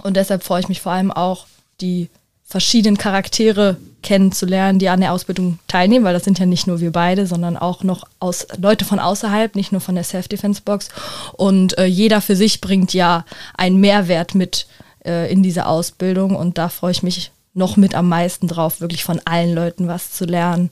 [0.04, 1.47] und deshalb freue ich mich vor allem auch,
[1.82, 2.10] die
[2.47, 6.93] verschiedenen Charaktere kennenzulernen, die an der Ausbildung teilnehmen, weil das sind ja nicht nur wir
[6.93, 10.88] beide, sondern auch noch aus, Leute von außerhalb, nicht nur von der Self-Defense-Box.
[11.33, 13.25] Und äh, jeder für sich bringt ja
[13.57, 14.67] einen Mehrwert mit
[15.05, 19.03] äh, in diese Ausbildung und da freue ich mich noch mit am meisten drauf, wirklich
[19.03, 20.69] von allen Leuten was zu lernen,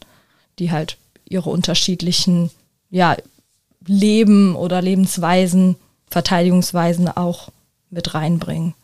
[0.59, 2.51] die halt ihre unterschiedlichen
[2.89, 3.17] ja,
[3.85, 5.75] Leben oder Lebensweisen,
[6.09, 7.49] Verteidigungsweisen auch
[7.89, 8.75] mit reinbringen.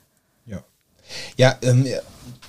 [0.46, 0.62] Ja.
[1.38, 1.86] Ja, ähm,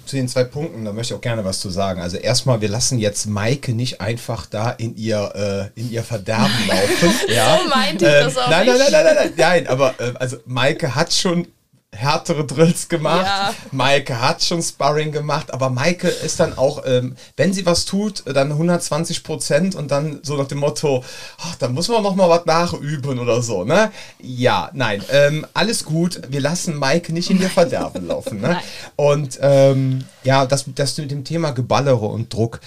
[0.07, 2.01] zu den zwei Punkten, da möchte ich auch gerne was zu sagen.
[2.01, 6.53] Also erstmal, wir lassen jetzt Maike nicht einfach da in ihr, äh, in ihr Verderben
[6.69, 7.11] laufen.
[7.29, 7.59] ja.
[7.63, 8.79] So meinte ich ähm, das auch nein, nicht.
[8.79, 11.47] Nein, nein, nein, nein, nein, nein, aber äh, also Maike hat schon
[11.95, 13.27] härtere Drills gemacht.
[13.27, 13.55] Ja.
[13.71, 18.25] Maike hat schon Sparring gemacht, aber Maike ist dann auch, ähm, wenn sie was tut,
[18.27, 21.05] dann 120 Prozent und dann so nach dem Motto,
[21.39, 23.93] ach, dann muss man noch mal was nachüben oder so, ne?
[24.21, 26.21] Ja, nein, ähm, alles gut.
[26.29, 28.59] Wir lassen Maike nicht in ihr Verderben laufen, ne?
[28.97, 32.61] Und ähm, ja, das, das mit dem Thema Geballere und Druck,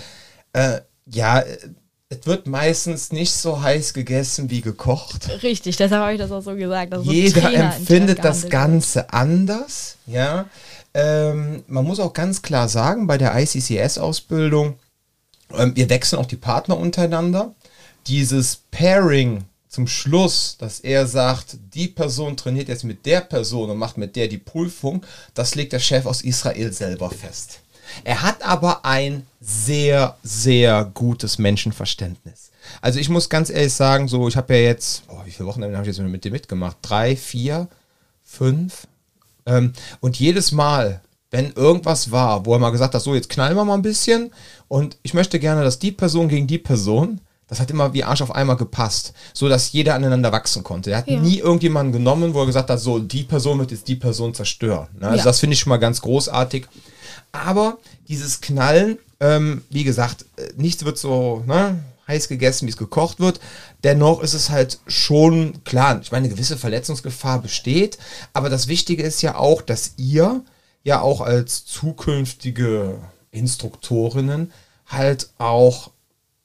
[0.54, 1.44] äh, ja,
[2.16, 5.30] es wird meistens nicht so heiß gegessen wie gekocht.
[5.44, 6.94] Richtig, deshalb habe ich das auch so gesagt.
[7.04, 9.98] Jeder empfindet das Ganze anders.
[10.08, 10.46] Ja,
[10.94, 14.76] ähm, man muss auch ganz klar sagen, bei der ICCS-Ausbildung,
[15.54, 17.54] ähm, wir wechseln auch die Partner untereinander.
[18.08, 23.78] Dieses Pairing zum Schluss, dass er sagt, die Person trainiert jetzt mit der Person und
[23.78, 27.60] macht mit der die Prüfung, das legt der Chef aus Israel selber fest.
[28.04, 32.52] Er hat aber ein sehr, sehr gutes Menschenverständnis.
[32.82, 35.64] Also ich muss ganz ehrlich sagen, so ich habe ja jetzt, oh, wie viele Wochen
[35.64, 36.78] habe ich jetzt mit dir mitgemacht?
[36.82, 37.68] Drei, vier,
[38.24, 38.88] fünf.
[39.46, 43.56] Ähm, und jedes Mal, wenn irgendwas war, wo er mal gesagt hat, so jetzt knallen
[43.56, 44.32] wir mal ein bisschen
[44.68, 48.22] und ich möchte gerne, dass die Person gegen die Person, das hat immer wie Arsch
[48.24, 50.92] auf einmal gepasst, so dass jeder aneinander wachsen konnte.
[50.92, 51.20] Er hat Ja.
[51.20, 54.88] nie irgendjemanden genommen, wo er gesagt hat, so die Person wird jetzt die Person zerstören.
[55.00, 55.08] Ne?
[55.08, 55.24] Also Ja.
[55.26, 56.66] das finde ich schon mal ganz großartig.
[57.32, 62.78] Aber dieses Knallen, ähm, wie gesagt, äh, nichts wird so ne, heiß gegessen, wie es
[62.78, 63.40] gekocht wird.
[63.84, 67.98] Dennoch ist es halt schon klar, ich meine, eine gewisse Verletzungsgefahr besteht.
[68.34, 70.44] Aber das Wichtige ist ja auch, dass ihr
[70.84, 73.00] ja auch als zukünftige
[73.32, 74.52] Instruktorinnen
[74.88, 75.92] halt auch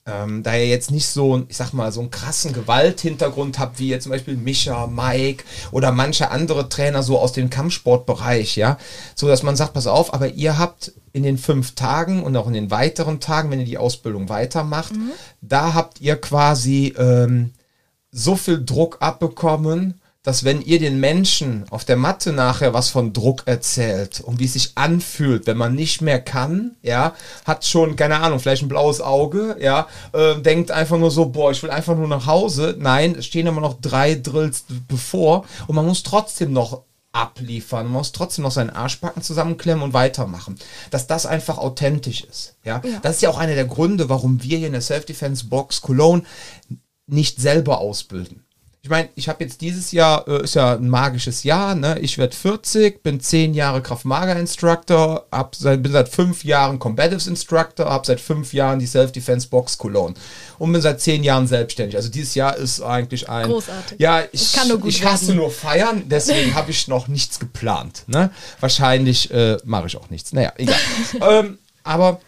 [0.06, 3.88] ähm, da ihr jetzt nicht so, ich sag mal, so einen krassen Gewalthintergrund habt, wie
[3.88, 8.78] jetzt zum Beispiel Micha, Mike oder manche andere Trainer so aus dem Kampfsportbereich, ja,
[9.14, 12.46] so dass man sagt, pass auf, aber ihr habt in den fünf Tagen und auch
[12.46, 14.92] in den weiteren Tagen, wenn ihr die Ausbildung weitermacht,
[15.40, 17.50] da habt ihr quasi ähm,
[18.10, 23.14] so viel Druck abbekommen, dass wenn ihr den Menschen auf der Matte nachher was von
[23.14, 27.14] Druck erzählt und wie es sich anfühlt, wenn man nicht mehr kann, ja,
[27.46, 31.50] hat schon, keine Ahnung, vielleicht ein blaues Auge, ja, äh, denkt einfach nur so, boah,
[31.52, 32.76] ich will einfach nur nach Hause.
[32.78, 37.94] Nein, es stehen immer noch drei Drills bevor und man muss trotzdem noch abliefern, man
[37.94, 40.58] muss trotzdem noch seinen Arschbacken zusammenklemmen und weitermachen.
[40.90, 42.56] Dass das einfach authentisch ist.
[42.62, 42.82] Ja?
[43.02, 46.22] Das ist ja auch einer der Gründe, warum wir hier in der Self-Defense Box Cologne
[47.06, 48.44] nicht selber ausbilden.
[48.82, 51.98] Ich meine, ich habe jetzt dieses Jahr, äh, ist ja ein magisches Jahr, ne?
[52.00, 53.82] Ich werde 40, bin 10 Jahre
[55.52, 60.14] seit, bin seit 5 Jahren Combatives Instructor, habe seit 5 Jahren die Self-Defense Box Cologne
[60.58, 61.94] und bin seit 10 Jahren selbstständig.
[61.94, 63.48] Also dieses Jahr ist eigentlich ein...
[63.50, 64.00] Großartig.
[64.00, 65.36] Ja, ich, Es kann nur gut ich hasse werden.
[65.36, 68.04] nur feiern, deswegen habe ich noch nichts geplant.
[68.06, 68.30] Ne?
[68.60, 70.32] Wahrscheinlich äh, mache ich auch nichts.
[70.32, 70.78] Naja, egal.
[71.28, 72.18] ähm, aber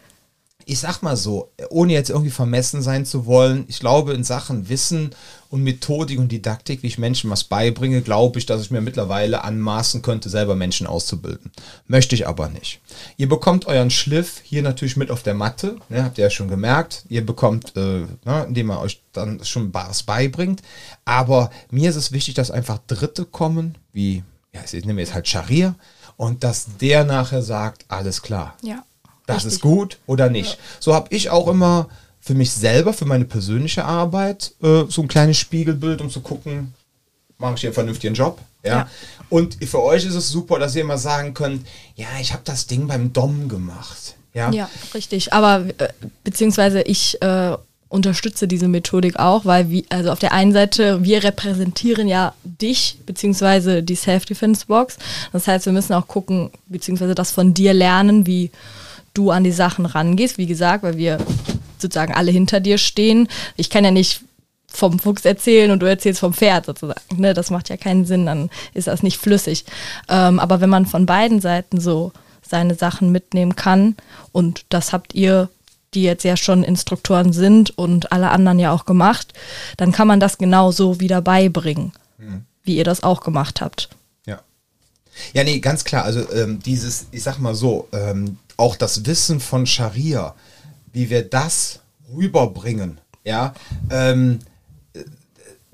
[0.67, 4.69] ich sag mal so, ohne jetzt irgendwie vermessen sein zu wollen, ich glaube in Sachen
[4.69, 5.15] Wissen
[5.51, 9.45] und Methodik und Didaktik, wie ich Menschen was beibringe, glaube ich, dass ich mir mittlerweile
[9.45, 11.51] anmaßen könnte, selber Menschen auszubilden.
[11.87, 12.81] Möchte ich aber nicht.
[13.17, 16.49] Ihr bekommt euren Schliff hier natürlich mit auf der Matte, ne, habt ihr ja schon
[16.49, 17.05] gemerkt.
[17.09, 20.63] Ihr bekommt, äh, ne, indem er euch dann schon was beibringt.
[21.05, 24.23] Aber mir ist es wichtig, dass einfach Dritte kommen, wie,
[24.55, 25.75] ja, ich nehme jetzt halt Scharia,
[26.17, 28.85] und dass der nachher sagt, alles klar, Ja.
[29.35, 29.53] Das Richtig.
[29.55, 30.59] ist gut oder nicht.
[30.81, 31.89] So habe ich auch immer
[32.21, 36.73] für mich selber, für meine persönliche Arbeit, äh, so ein kleines Spiegelbild, um zu gucken,
[37.39, 38.39] mache ich hier einen vernünftigen Job.
[38.65, 38.71] Ja?
[38.71, 38.89] Ja.
[39.29, 41.67] Und für euch ist es super, dass ihr immer sagen könnt,
[41.97, 44.15] ja, ich habe das Ding beim Dom gemacht.
[44.35, 45.33] Ja, Ja, richtig.
[45.33, 45.89] Aber äh,
[46.25, 47.57] beziehungsweise ich äh,
[47.89, 52.99] unterstütze diese Methodik auch, weil wir, also auf der einen Seite, wir repräsentieren ja dich,
[53.05, 54.97] beziehungsweise die Self-Defense-Box.
[55.33, 58.51] Das heißt, wir müssen auch gucken, beziehungsweise das von dir lernen, wie
[59.15, 60.39] du an die Sachen rangehst.
[60.39, 61.19] Wie gesagt, weil wir
[61.79, 63.29] sozusagen alle hinter dir stehen.
[63.57, 64.23] Ich kann ja nicht
[64.73, 67.01] vom Fuchs erzählen und du erzählst vom Pferd sozusagen.
[67.17, 67.35] Ne?
[67.35, 69.65] Das macht ja keinen Sinn, dann ist das nicht flüssig.
[70.09, 72.13] Ähm, aber wenn man von beiden Seiten so
[72.47, 73.97] seine Sachen mitnehmen kann
[74.33, 75.49] und das habt ihr,
[75.95, 79.35] die jetzt ja schon Instruktoren sind und alle anderen ja auch gemacht,
[79.77, 81.93] dann kann man das genauso wieder beibringen,
[82.65, 83.91] wie ihr das auch gemacht habt.
[84.27, 84.41] Ja.
[85.35, 86.05] Ja, nee, ganz klar.
[86.05, 90.35] Also ähm, dieses, ich sag mal so, ähm, auch das Wissen von Scharia,
[90.93, 91.81] wie wir das
[92.15, 93.55] rüberbringen, ja,
[93.91, 94.41] ähm,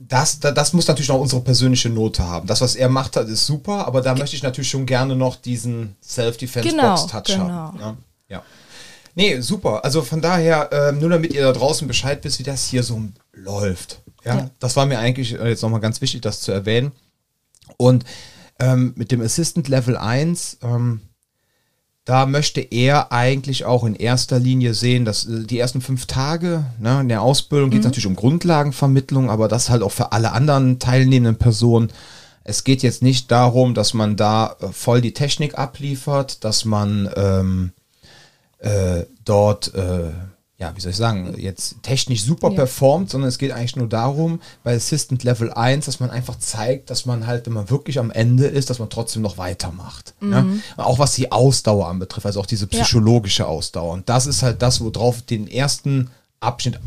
[0.01, 2.47] das, da- das muss natürlich noch unsere persönliche Note haben.
[2.47, 5.35] Das, was er macht hat, ist super, aber da möchte ich natürlich schon gerne noch
[5.37, 7.79] diesen Self-Defense-Box-Touch Genau, haben.
[7.81, 7.97] Ja.
[8.29, 8.43] ja.
[9.17, 9.85] Nee, super.
[9.85, 13.03] Also von daher, ähm, nur damit ihr da draußen Bescheid wisst, wie das hier so
[13.33, 14.01] läuft.
[14.25, 14.51] Ja, Ja.
[14.61, 16.93] das war mir eigentlich äh, jetzt nochmal ganz wichtig, das zu erwähnen.
[17.77, 18.05] Und
[18.61, 21.01] ähm, mit dem Assistant Level 1, ähm,
[22.09, 26.65] da möchte er eigentlich auch in erster Linie sehen, dass äh, die ersten fünf Tage
[26.81, 30.33] ne, in der Ausbildung geht es natürlich um Grundlagenvermittlung, aber das halt auch für alle
[30.33, 31.93] anderen teilnehmenden Personen.
[32.45, 37.11] Es geht jetzt nicht darum, dass man da äh, voll die Technik abliefert, dass man
[37.15, 37.73] ähm,
[38.61, 40.11] äh, dort, äh,
[40.61, 42.57] ja, wie soll ich sagen, jetzt technisch super Ja.
[42.57, 46.91] performt, sondern es geht eigentlich nur darum, bei Assistant Level 1, dass man einfach zeigt,
[46.91, 50.15] dass man halt, wenn man wirklich am Ende ist, dass man trotzdem noch weitermacht.
[50.21, 50.61] Ne?
[50.77, 53.93] Auch was die Ausdauer anbetrifft, also auch diese psychologische Ausdauer.
[53.93, 56.81] Und das ist halt das, worauf den ersten Abschnitt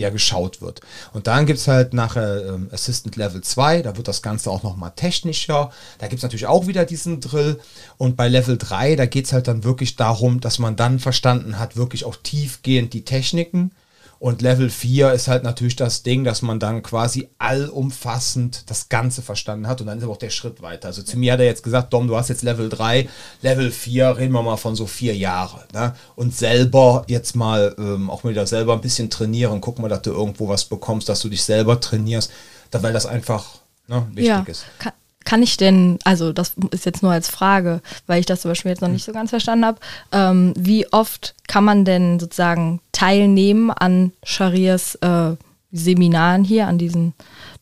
[0.00, 0.80] ja geschaut wird.
[1.12, 4.62] Und dann gibt es halt nachher ähm, Assistant Level 2, da wird das Ganze auch
[4.62, 5.70] nochmal technischer.
[5.98, 7.60] Da gibt es natürlich auch wieder diesen Drill.
[7.96, 11.58] Und bei Level 3, da geht es halt dann wirklich darum, dass man dann verstanden
[11.58, 13.72] hat, wirklich auch tiefgehend die Techniken
[14.20, 19.22] Und Level 4 ist halt natürlich das Ding, dass man dann quasi allumfassend das Ganze
[19.22, 20.88] verstanden hat und dann ist aber auch der Schritt weiter.
[20.88, 23.08] Also zu mir hat er jetzt gesagt, Dom, du hast jetzt Level 3,
[23.40, 25.64] Level 4, reden wir mal von so vier Jahre.
[25.72, 25.94] Ne?
[26.16, 30.10] Und selber jetzt mal ähm, auch wieder selber ein bisschen trainieren, guck mal, dass du
[30.10, 32.30] irgendwo was bekommst, dass du dich selber trainierst,
[32.72, 33.46] weil das einfach
[33.88, 34.44] ne, wichtig ja.
[34.46, 34.66] ist.
[34.78, 34.92] Kann,
[35.24, 38.70] kann ich denn, also das ist jetzt nur als Frage, weil ich das zum Beispiel
[38.70, 39.78] jetzt noch nicht so ganz verstanden habe,
[40.12, 45.36] ähm, wie oft kann man denn sozusagen teilnehmen an Sharias äh,
[45.72, 47.12] Seminaren hier, an diesen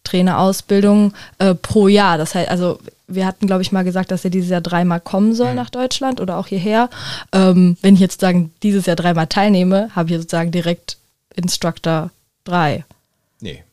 [0.05, 2.17] Trainerausbildungen äh, pro Jahr?
[2.17, 5.35] Das heißt, also wir hatten, glaube ich, mal gesagt, dass er dieses Jahr dreimal kommen
[5.35, 6.91] soll nach Deutschland oder auch hierher.
[7.33, 10.99] Ähm, wenn ich jetzt sagen, dieses Jahr dreimal teilnehme, habe ich sozusagen direkt
[11.35, 12.11] Instructor
[12.45, 12.85] 3.
[13.41, 13.65] Nee.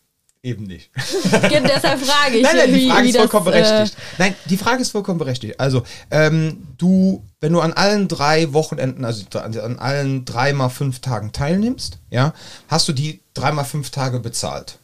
[0.46, 0.92] Eben nicht.
[1.34, 2.44] Deshalb frage ich.
[2.44, 3.98] Nein, nein, die Frage wie ist das, vollkommen äh, berechtigt.
[4.20, 5.60] Nein, die Frage ist vollkommen berechtigt.
[5.60, 5.82] Also,
[6.12, 11.32] ähm, du, wenn du an allen drei Wochenenden, also an, allen drei mal fünf Tagen
[11.32, 12.32] teilnimmst, ja,
[12.68, 14.78] hast du die drei mal fünf Tage bezahlt.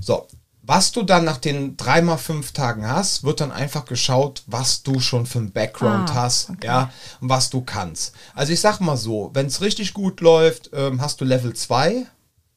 [0.00, 0.26] So.
[0.62, 4.82] Was du dann nach den drei mal fünf Tagen hast, wird dann einfach geschaut, was
[4.82, 6.66] du schon für einen Background Ah, hast, okay.
[6.66, 8.12] ja, und was du kannst.
[8.34, 12.04] Also ich sag mal so, wenn es richtig gut läuft, ähm, hast du Level 2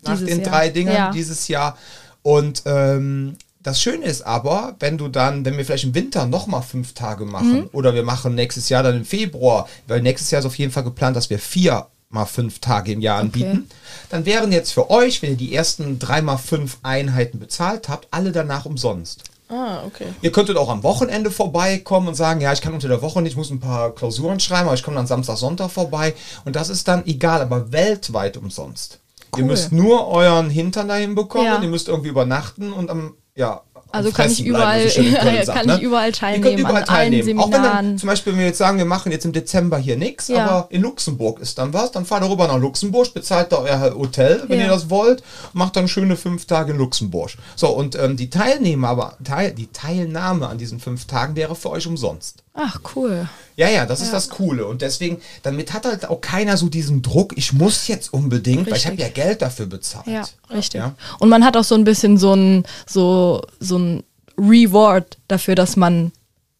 [0.02, 0.50] nach Dieses den Jahr.
[0.50, 1.12] drei Dingern Ja.
[1.12, 1.78] dieses Jahr.
[2.24, 6.64] Und ähm, das Schöne ist aber, wenn du dann, wenn wir vielleicht im Winter nochmal
[6.64, 10.46] fünf Tage machen oder wir machen nächstes Jahr dann im Februar, weil nächstes Jahr ist
[10.46, 13.70] auf jeden Fall geplant, dass wir vier mal fünf Tage im Jahr anbieten,
[14.10, 18.08] dann wären jetzt für euch, wenn ihr die ersten drei mal fünf Einheiten bezahlt habt,
[18.12, 19.24] alle danach umsonst.
[19.48, 20.08] Ah, okay.
[20.22, 23.34] Ihr könntet auch am Wochenende vorbeikommen und sagen, ja, ich kann unter der Woche nicht,
[23.34, 26.14] ich muss ein paar Klausuren schreiben, aber ich komme dann Samstag, Sonntag vorbei.
[26.46, 29.01] Und das ist dann egal, aber weltweit umsonst.
[29.38, 29.50] Ihr Cool.
[29.52, 31.62] müsst nur euren Hintern dahin bekommen, Ja.
[31.62, 33.62] ihr müsst irgendwie übernachten und am, ja.
[33.92, 35.76] Also kann ich überall- so Köln kann sagt, ne?
[35.78, 37.40] ich überall Ihr teilnehmen, könnt überall an allen teilnehmen.
[37.40, 37.98] Auch wenn dann Seminaren.
[37.98, 40.46] zum Beispiel, wenn wir jetzt sagen, wir machen jetzt im Dezember hier nichts, Ja.
[40.46, 43.94] aber in Luxemburg ist dann was, dann fahrt ihr rüber nach Luxemburg, bezahlt da euer
[43.96, 44.66] Hotel, wenn Ja.
[44.66, 45.24] ihr das wollt,
[45.54, 47.32] macht dann schöne fünf Tage in Luxemburg.
[47.56, 51.70] So, und ähm, die Teilnehmer, aber teil, die Teilnahme an diesen fünf Tagen wäre für
[51.72, 52.44] euch umsonst.
[52.54, 53.30] Ach, cool.
[53.56, 54.66] Ja, ja, das ist das Coole.
[54.66, 58.78] Und deswegen, damit hat halt auch keiner so diesen Druck, ich muss jetzt unbedingt, weil
[58.78, 59.24] ich habe ja Richtig.
[59.24, 60.08] Geld dafür bezahlt.
[60.08, 60.80] Ja, richtig.
[60.80, 60.96] Ja.
[61.20, 64.04] Und man hat auch so ein bisschen so ein, so, so ein
[64.38, 66.12] Reward dafür, dass man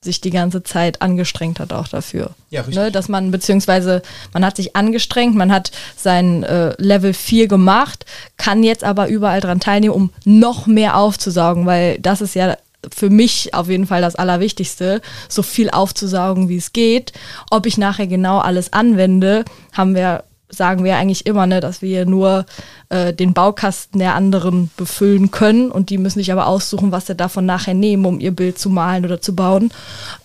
[0.04, 2.32] sich die ganze Zeit angestrengt hat auch dafür.
[2.50, 2.78] Ja, richtig.
[2.78, 4.02] Ne, dass man, beziehungsweise
[4.34, 8.06] man hat sich angestrengt, man hat sein äh, Level 4 gemacht,
[8.38, 12.58] kann jetzt aber überall dran teilnehmen, um noch mehr aufzusaugen, weil das ist ja
[12.92, 17.14] für mich auf jeden Fall das Allerwichtigste, so viel aufzusaugen, wie es geht.
[17.52, 22.06] Ob ich nachher genau alles anwende, haben wir, sagen wir eigentlich immer, ne, dass wir
[22.06, 22.46] nur
[22.90, 27.16] äh, den Baukasten der anderen befüllen können und die müssen sich aber aussuchen, was sie
[27.16, 29.72] davon nachher nehmen, um ihr Bild zu malen oder zu bauen.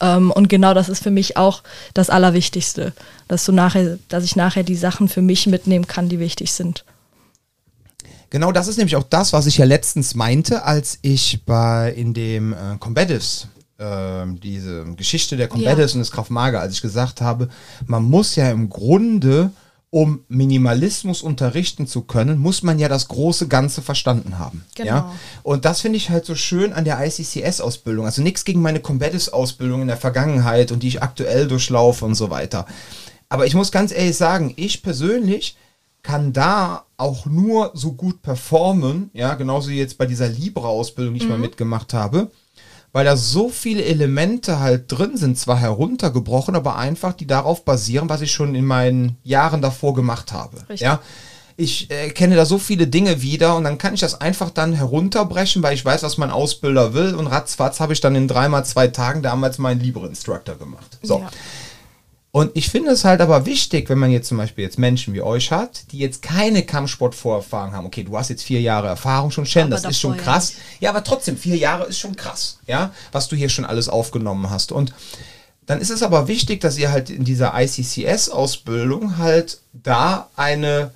[0.01, 1.63] Ähm, und genau das ist für mich auch
[1.95, 2.93] das Allerwichtigste,
[3.29, 6.85] dass du nachher, dass ich nachher die Sachen für mich mitnehmen kann, die wichtig sind.
[8.31, 12.13] Genau das ist nämlich auch das, was ich ja letztens meinte, als ich bei in
[12.13, 17.21] dem äh, Combatives, ähm, diese Geschichte der Combatives und des Krav Maga, als ich gesagt
[17.21, 17.49] habe,
[17.87, 19.51] man muss ja im Grunde,
[19.91, 24.65] um Minimalismus unterrichten zu können, muss man ja das große Ganze verstanden haben.
[24.75, 24.91] Genau.
[24.91, 25.13] Ja?
[25.43, 28.05] Und das finde ich halt so schön an der ICCS-Ausbildung.
[28.05, 32.31] Also nichts gegen meine Combatives-Ausbildung in der Vergangenheit und die ich aktuell durchlaufe und so
[32.31, 32.67] weiter.
[33.29, 35.57] Aber ich muss ganz ehrlich sagen, ich persönlich
[36.03, 41.23] kann da auch nur so gut performen, ja, genauso wie jetzt bei dieser Libra-Ausbildung, die
[41.23, 42.31] ich mal mitgemacht habe,
[42.93, 48.09] weil da so viele Elemente halt drin sind, zwar heruntergebrochen, aber einfach, die darauf basieren,
[48.09, 50.59] was ich schon in meinen Jahren davor gemacht habe.
[50.69, 50.81] Richtig.
[50.81, 51.01] Ja,
[51.59, 54.75] ich äh, kenne da so viele Dinge wieder und dann kann ich das einfach dann
[54.75, 58.65] herunterbrechen, weil ich weiß, was mein Ausbilder will und ratzfatz habe ich dann in dreimal
[58.67, 60.99] zwei Tagen damals meinen Libre-Instructor gemacht.
[61.03, 61.21] So.
[61.21, 61.31] Ja.
[62.37, 65.23] Und ich finde es halt aber wichtig, wenn man jetzt zum Beispiel jetzt Menschen wie
[65.23, 67.87] euch hat, die jetzt keine Kampfsportvorerfahrung haben.
[67.87, 70.53] Okay, du hast jetzt vier Jahre Erfahrung schon, Shen, das ist schon krass.
[70.79, 74.51] Ja, aber trotzdem, vier Jahre ist schon krass, ja, was du hier schon alles aufgenommen
[74.51, 74.71] hast.
[74.71, 74.93] Und
[75.65, 80.91] dann ist es aber wichtig, dass ihr halt in dieser ICCS-Ausbildung halt da eine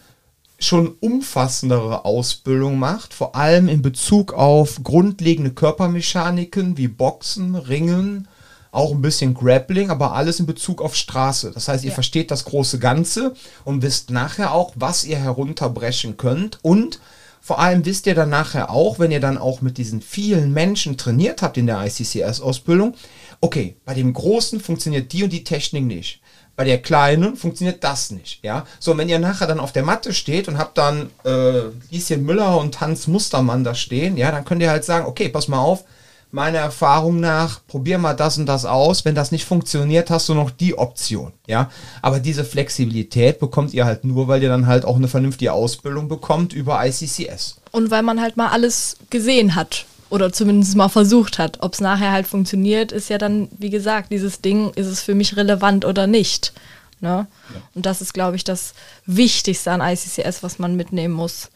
[0.58, 8.28] schon umfassendere Ausbildung macht, vor allem in Bezug auf grundlegende Körpermechaniken wie Boxen, Ringen,
[8.72, 11.50] auch ein bisschen Grappling, aber alles in Bezug auf Straße.
[11.52, 11.94] Das heißt, ihr Ja.
[11.94, 17.00] versteht das große Ganze und wisst nachher auch, was ihr herunterbrechen könnt und
[17.42, 20.98] vor allem wisst ihr dann nachher auch, wenn ihr dann auch mit diesen vielen Menschen
[20.98, 22.94] trainiert habt in der ICCS-Ausbildung,
[23.40, 26.20] okay, bei dem Großen funktioniert die und die Technik nicht.
[26.54, 28.66] Bei der Kleinen funktioniert das nicht, ja.
[28.78, 32.22] So, und wenn ihr nachher dann auf der Matte steht und habt dann äh, Lieschen
[32.24, 35.58] Müller und Hans Mustermann da stehen, ja, dann könnt ihr halt sagen, okay, pass mal
[35.58, 35.84] auf,
[36.32, 39.04] meiner Erfahrung nach, probier mal das und das aus.
[39.04, 41.32] Wenn das nicht funktioniert, hast du noch die Option.
[41.46, 41.70] Ja,
[42.02, 46.08] aber diese Flexibilität bekommt ihr halt nur, weil ihr dann halt auch eine vernünftige Ausbildung
[46.08, 47.56] bekommt über ICCS.
[47.72, 51.58] Und weil man halt mal alles gesehen hat oder zumindest mal versucht hat.
[51.60, 55.14] Ob es nachher halt funktioniert, ist ja dann, wie gesagt, dieses Ding, ist es für
[55.14, 56.52] mich relevant oder nicht.
[57.00, 57.26] Ne?
[57.54, 57.60] Ja.
[57.74, 58.74] Und das ist, glaube ich, das
[59.06, 61.48] Wichtigste an ICCS, was man mitnehmen muss.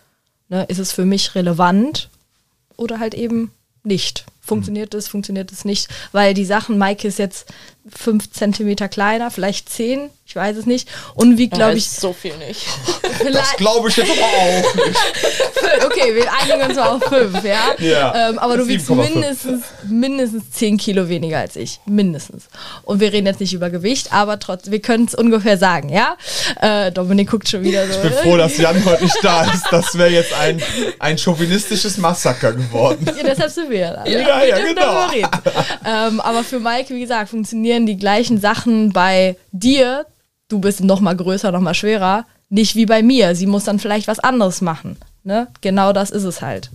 [0.49, 0.64] Ne?
[0.64, 2.09] Ist es für mich relevant
[2.77, 3.51] oder halt eben
[3.83, 4.25] nicht?
[4.45, 5.88] Funktioniert es, funktioniert es nicht?
[6.12, 7.53] Weil die Sachen, Maike ist jetzt
[7.89, 10.89] fünf Zentimeter kleiner, vielleicht zehn, ich weiß es nicht.
[11.14, 11.91] Und wie glaube ich.
[11.91, 12.64] So viel nicht.
[13.32, 15.85] das glaube ich jetzt aber auch nicht.
[15.85, 17.74] okay, wir einigen uns mal auf fünf, ja.
[17.78, 21.80] ja ähm, aber du wiegst mindestens, mindestens zehn Kilo weniger als ich.
[21.85, 22.45] Mindestens.
[22.85, 26.16] Und wir reden jetzt nicht über Gewicht, aber trotzdem, wir können es ungefähr sagen, ja.
[26.61, 27.93] Äh, Dominik guckt schon wieder so.
[27.93, 29.66] Ich bin froh, dass Jan heute nicht da ist.
[29.70, 30.62] Das wäre jetzt ein,
[31.01, 33.05] ein chauvinistisches Massaker geworden.
[33.14, 34.07] Ja, deshalb sind wir ja.
[34.07, 35.07] Ja, ja, genau.
[35.85, 40.07] ähm, aber für Maike, wie gesagt, funktioniert funktionieren die gleichen Sachen bei dir,
[40.49, 43.35] du bist noch mal größer, noch mal schwerer, nicht wie bei mir.
[43.35, 44.97] Sie muss dann vielleicht was anderes machen.
[45.25, 45.49] Ne?
[45.61, 46.70] Genau das ist es halt.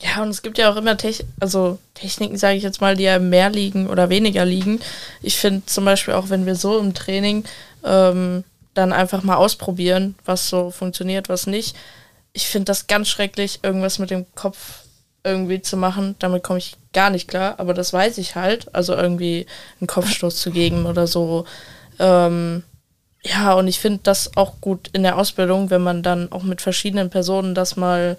[0.00, 3.04] Ja, und es gibt ja auch immer Techn also Techniken, sage ich jetzt mal, die
[3.04, 4.80] ja mehr liegen oder weniger liegen.
[5.22, 7.44] Ich finde zum Beispiel auch, wenn wir so im Training
[7.84, 8.44] ähm,
[8.74, 11.76] dann einfach mal ausprobieren, was so funktioniert, was nicht.
[12.32, 14.84] Ich finde das ganz schrecklich, irgendwas mit dem Kopf
[15.24, 16.14] irgendwie zu machen.
[16.18, 18.74] Damit komme ich gar nicht klar, aber das weiß ich halt.
[18.74, 19.46] Also irgendwie
[19.80, 21.44] einen Kopfstoß zu geben oder so.
[21.98, 22.62] Ähm,
[23.22, 26.62] ja, und ich finde das auch gut in der Ausbildung, wenn man dann auch mit
[26.62, 28.16] verschiedenen Personen das mal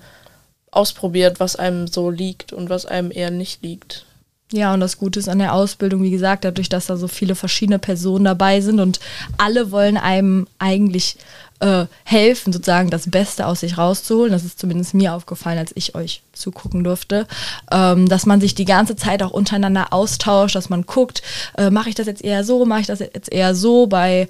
[0.71, 4.05] ausprobiert, was einem so liegt und was einem eher nicht liegt.
[4.51, 7.35] Ja, und das Gute ist an der Ausbildung, wie gesagt, dadurch, dass da so viele
[7.35, 8.99] verschiedene Personen dabei sind und
[9.37, 11.17] alle wollen einem eigentlich
[11.59, 14.31] äh, helfen, sozusagen das Beste aus sich rauszuholen.
[14.31, 17.27] Das ist zumindest mir aufgefallen, als ich euch zugucken durfte,
[17.71, 21.21] ähm, dass man sich die ganze Zeit auch untereinander austauscht, dass man guckt,
[21.57, 24.27] äh, mache ich das jetzt eher so, mache ich das jetzt eher so, bei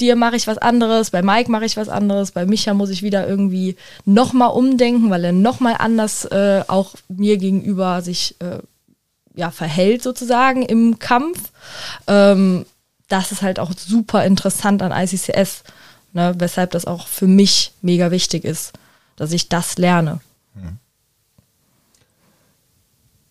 [0.00, 3.02] dir mache ich was anderes, bei Mike mache ich was anderes, bei Micha muss ich
[3.02, 8.58] wieder irgendwie nochmal umdenken, weil er nochmal anders äh, auch mir gegenüber sich äh,
[9.34, 11.50] ja, verhält sozusagen im Kampf.
[12.06, 12.66] Ähm,
[13.08, 15.62] das ist halt auch super interessant an ICCS,
[16.12, 16.34] ne?
[16.38, 18.72] weshalb das auch für mich mega wichtig ist,
[19.16, 20.20] dass ich das lerne.
[20.54, 20.78] Hm.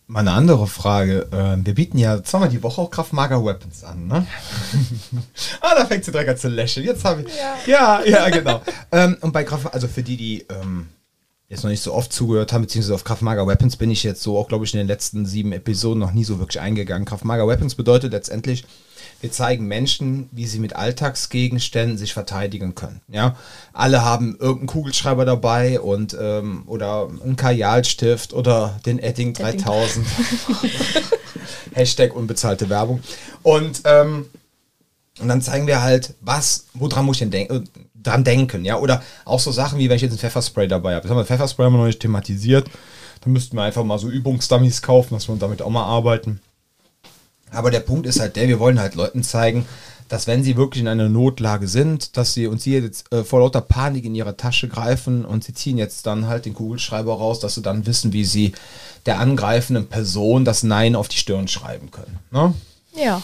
[0.09, 1.27] Mal eine andere Frage.
[1.33, 4.25] Ähm, wir bieten ja zweimal die Woche auch Kraftmager Weapons an, ne?
[5.61, 6.85] ah, da fängt sie direkt an zu lächeln.
[6.85, 7.27] Jetzt habe ich.
[7.67, 8.61] Ja, ja, ja genau.
[8.93, 10.87] ähm, und bei Kraft, also für die, die ähm,
[11.49, 14.37] jetzt noch nicht so oft zugehört haben, beziehungsweise auf Kraftmager Weapons bin ich jetzt so
[14.37, 17.05] auch, glaube ich, in den letzten sieben Episoden noch nie so wirklich eingegangen.
[17.05, 18.65] Kraftmager Weapons bedeutet letztendlich,
[19.21, 23.01] wir zeigen Menschen, wie sie mit Alltagsgegenständen sich verteidigen können.
[23.07, 23.35] Ja,
[23.73, 30.05] alle haben irgendeinen Kugelschreiber dabei und ähm, oder einen Kajalstift oder den Edding 3000.
[31.73, 33.01] Hashtag unbezahlte Werbung.
[33.43, 34.25] Und ähm,
[35.19, 38.77] und dann zeigen wir halt, was, woran muss ich denn denken, dran denken, ja?
[38.77, 41.03] Oder auch so Sachen wie, wenn ich jetzt ein Pfefferspray dabei habe.
[41.03, 42.69] Das haben wir Pfefferspray haben wir noch nicht thematisiert.
[43.21, 46.39] Da müssten wir einfach mal so Übungsdummies kaufen, dass wir damit auch mal arbeiten.
[47.51, 49.65] Aber der Punkt ist halt der, wir wollen halt Leuten zeigen,
[50.09, 53.39] dass wenn sie wirklich in einer Notlage sind, dass sie uns hier jetzt äh, vor
[53.39, 57.39] lauter Panik in ihre Tasche greifen und sie ziehen jetzt dann halt den Kugelschreiber raus,
[57.39, 58.53] dass sie dann wissen, wie sie
[59.05, 62.19] der angreifenden Person das Nein auf die Stirn schreiben können.
[62.31, 62.53] Ne?
[62.95, 63.21] Ja.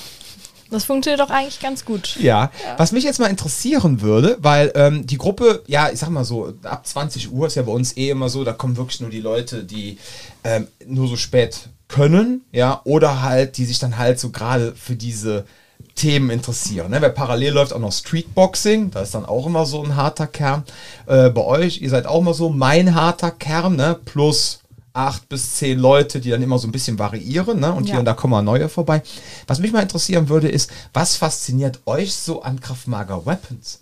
[0.69, 2.17] Das funktioniert doch eigentlich ganz gut.
[2.19, 2.51] Ja.
[2.65, 2.79] ja.
[2.79, 6.51] Was mich jetzt mal interessieren würde, weil ähm, die Gruppe, ja, ich sag mal so,
[6.63, 9.21] ab 20 Uhr ist ja bei uns eh immer so, da kommen wirklich nur die
[9.21, 9.99] Leute, die
[10.43, 14.95] ähm, nur so spät können, ja, oder halt, die sich dann halt so gerade für
[14.95, 15.45] diese
[15.93, 16.89] Themen interessieren.
[16.89, 16.99] Ne?
[16.99, 20.63] Weil parallel läuft auch noch Streetboxing, da ist dann auch immer so ein harter Kern.
[21.05, 23.95] Äh, bei euch, ihr seid auch immer so mein harter Kern, ne?
[24.05, 24.61] plus
[24.93, 27.71] acht bis zehn Leute, die dann immer so ein bisschen variieren, ne?
[27.71, 27.93] Und ja.
[27.93, 29.01] hier und da kommen mal neue vorbei.
[29.47, 33.81] Was mich mal interessieren würde, ist, was fasziniert euch so an Kraftmager Weapons?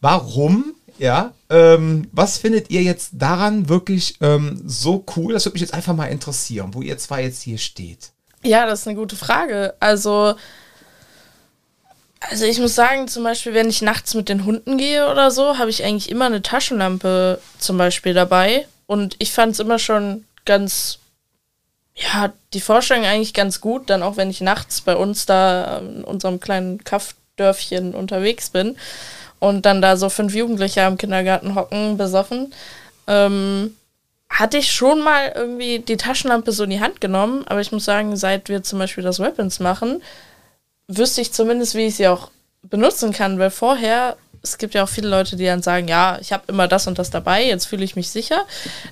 [0.00, 5.32] Warum, ja, ähm, was findet ihr jetzt daran wirklich ähm, so cool?
[5.32, 8.10] Das würde mich jetzt einfach mal interessieren, wo ihr zwei jetzt hier steht.
[8.42, 9.72] Ja, das ist eine gute Frage.
[9.80, 10.34] Also,
[12.20, 15.56] also ich muss sagen, zum Beispiel, wenn ich nachts mit den Hunden gehe oder so,
[15.56, 18.66] habe ich eigentlich immer eine Taschenlampe zum Beispiel dabei.
[18.86, 20.98] Und ich fand es immer schon ganz,
[21.94, 26.04] ja, die Vorstellung eigentlich ganz gut, dann auch wenn ich nachts bei uns da in
[26.04, 28.76] unserem kleinen Kaffdörfchen unterwegs bin
[29.40, 32.54] und dann da so fünf Jugendliche am Kindergarten hocken, besoffen,
[33.08, 33.76] ähm,
[34.28, 37.84] hatte ich schon mal irgendwie die Taschenlampe so in die Hand genommen, aber ich muss
[37.84, 40.00] sagen, seit wir zum Beispiel das Weapons machen,
[40.86, 42.30] wüsste ich zumindest, wie ich sie auch
[42.62, 46.32] benutzen kann, weil vorher es gibt ja auch viele Leute, die dann sagen, ja, ich
[46.32, 48.46] habe immer das und das dabei, jetzt fühle ich mich sicher.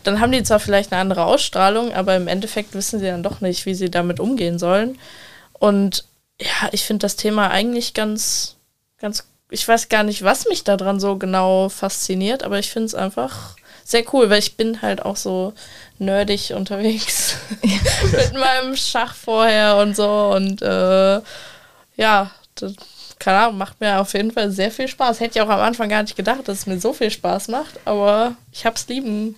[0.04, 3.40] Dann haben die zwar vielleicht eine andere Ausstrahlung, aber im Endeffekt wissen sie dann doch
[3.40, 4.98] nicht, wie sie damit umgehen sollen.
[5.54, 6.04] Und
[6.40, 8.56] ja, ich finde das Thema eigentlich ganz,
[8.98, 12.94] ganz, ich weiß gar nicht, was mich daran so genau fasziniert, aber ich finde es
[12.94, 15.54] einfach sehr cool, weil ich bin halt auch so
[15.98, 21.20] nerdig unterwegs mit meinem Schach vorher und so und äh,
[21.96, 22.74] ja, das,
[23.18, 25.18] keine Ahnung, macht mir auf jeden Fall sehr viel Spaß.
[25.18, 27.80] Hätte ich auch am Anfang gar nicht gedacht, dass es mir so viel Spaß macht,
[27.84, 29.34] aber ich habe es lieben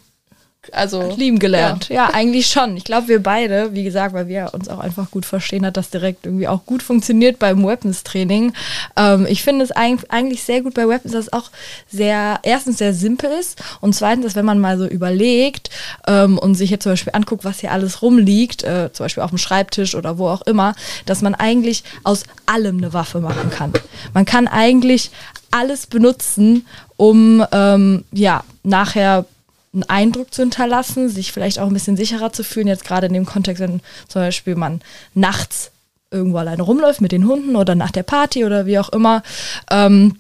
[0.73, 1.89] also lieben gelernt.
[1.89, 2.77] Ja, ja eigentlich schon.
[2.77, 5.89] Ich glaube, wir beide, wie gesagt, weil wir uns auch einfach gut verstehen, hat das
[5.89, 8.53] direkt irgendwie auch gut funktioniert beim Weapons-Training.
[8.97, 11.51] Ähm, ich finde es eigentlich sehr gut bei Weapons, dass es auch
[11.89, 15.71] sehr, erstens sehr simpel ist und zweitens, dass wenn man mal so überlegt
[16.07, 19.31] ähm, und sich jetzt zum Beispiel anguckt, was hier alles rumliegt, äh, zum Beispiel auf
[19.31, 20.75] dem Schreibtisch oder wo auch immer,
[21.07, 23.73] dass man eigentlich aus allem eine Waffe machen kann.
[24.13, 25.11] Man kann eigentlich
[25.51, 29.25] alles benutzen, um ähm, ja nachher
[29.73, 33.13] einen Eindruck zu hinterlassen, sich vielleicht auch ein bisschen sicherer zu fühlen, jetzt gerade in
[33.13, 34.81] dem Kontext, wenn zum Beispiel man
[35.15, 35.71] nachts
[36.11, 39.23] irgendwo alleine rumläuft mit den Hunden oder nach der Party oder wie auch immer.
[39.71, 40.17] Ähm,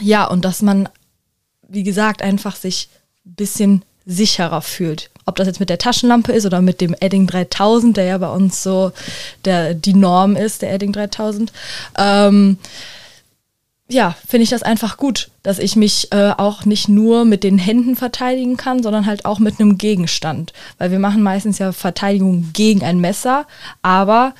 [0.00, 0.88] ja, und dass man,
[1.68, 2.88] wie gesagt, einfach sich
[3.26, 5.10] ein bisschen sicherer fühlt.
[5.26, 8.30] Ob das jetzt mit der Taschenlampe ist oder mit dem Edding 3000, der ja bei
[8.30, 8.92] uns so
[9.44, 11.52] der, die Norm ist, der Edding 3000.
[11.98, 12.56] Ähm,
[13.90, 17.56] ja, finde ich das einfach gut, dass ich mich äh, auch nicht nur mit den
[17.56, 20.52] Händen verteidigen kann, sondern halt auch mit einem Gegenstand.
[20.76, 23.46] Weil wir machen meistens ja Verteidigung gegen ein Messer,
[23.80, 24.34] aber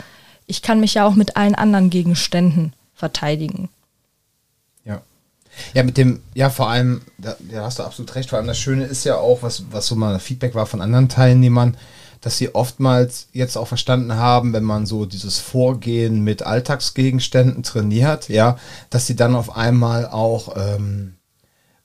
[0.46, 3.70] ich kann mich ja auch mit allen anderen Gegenständen verteidigen.
[4.84, 5.00] Ja.
[5.72, 8.58] Ja, mit dem, ja, vor allem, da, da hast du absolut recht, vor allem das
[8.58, 11.76] Schöne ist ja auch, was, was so mal Feedback war von anderen Teilnehmern,
[12.20, 18.28] dass sie oftmals jetzt auch verstanden haben, wenn man so dieses Vorgehen mit Alltagsgegenständen trainiert,
[18.28, 18.58] ja,
[18.90, 21.14] dass sie dann auf einmal auch ähm,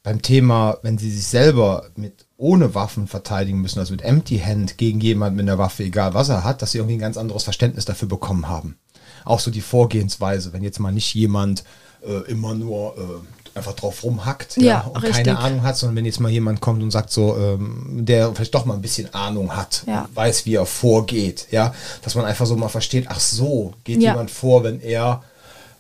[0.04, 4.78] beim Thema, wenn sie sich selber mit ohne Waffen verteidigen müssen, also mit Empty Hand
[4.78, 7.44] gegen jemanden mit einer Waffe, egal was er hat, dass sie irgendwie ein ganz anderes
[7.44, 8.78] Verständnis dafür bekommen haben.
[9.24, 11.64] Auch so die Vorgehensweise, wenn jetzt mal nicht jemand
[12.06, 15.26] äh, immer nur äh, einfach drauf rumhackt ja, ja und richtig.
[15.26, 18.56] keine Ahnung hat, sondern wenn jetzt mal jemand kommt und sagt so, ähm, der vielleicht
[18.56, 20.08] doch mal ein bisschen Ahnung hat, ja.
[20.14, 24.32] weiß, wie er vorgeht, ja, dass man einfach so mal versteht, ach so, geht jemand
[24.32, 25.24] vor, wenn er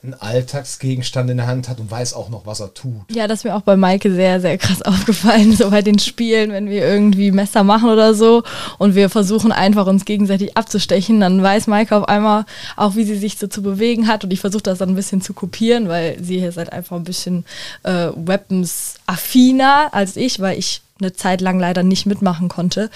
[0.03, 3.03] einen Alltagsgegenstand in der Hand hat und weiß auch noch, was er tut.
[3.09, 6.51] Ja, das ist mir auch bei Maike sehr, sehr krass aufgefallen, so bei den Spielen,
[6.51, 8.43] wenn wir irgendwie Messer machen oder so
[8.77, 12.45] und wir versuchen einfach uns gegenseitig abzustechen, dann weiß Maike auf einmal
[12.75, 15.21] auch, wie sie sich so zu bewegen hat und ich versuche das dann ein bisschen
[15.21, 17.45] zu kopieren, weil sie ist halt einfach ein bisschen
[17.83, 22.89] äh, Weapons-affiner als ich, weil ich eine Zeit lang leider nicht mitmachen konnte.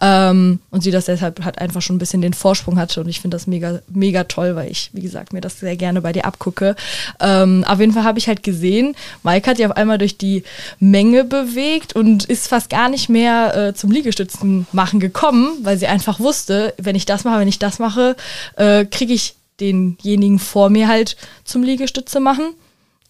[0.00, 3.00] Ähm, und sie das deshalb halt einfach schon ein bisschen den Vorsprung hatte.
[3.00, 6.02] Und ich finde das mega, mega toll, weil ich, wie gesagt, mir das sehr gerne
[6.02, 6.76] bei dir abgucke.
[7.20, 10.42] Ähm, auf jeden Fall habe ich halt gesehen, Mike hat sich auf einmal durch die
[10.78, 15.86] Menge bewegt und ist fast gar nicht mehr äh, zum Liegestützen machen gekommen, weil sie
[15.86, 18.16] einfach wusste, wenn ich das mache, wenn ich das mache,
[18.56, 22.54] äh, kriege ich denjenigen vor mir halt zum Liegestütze machen.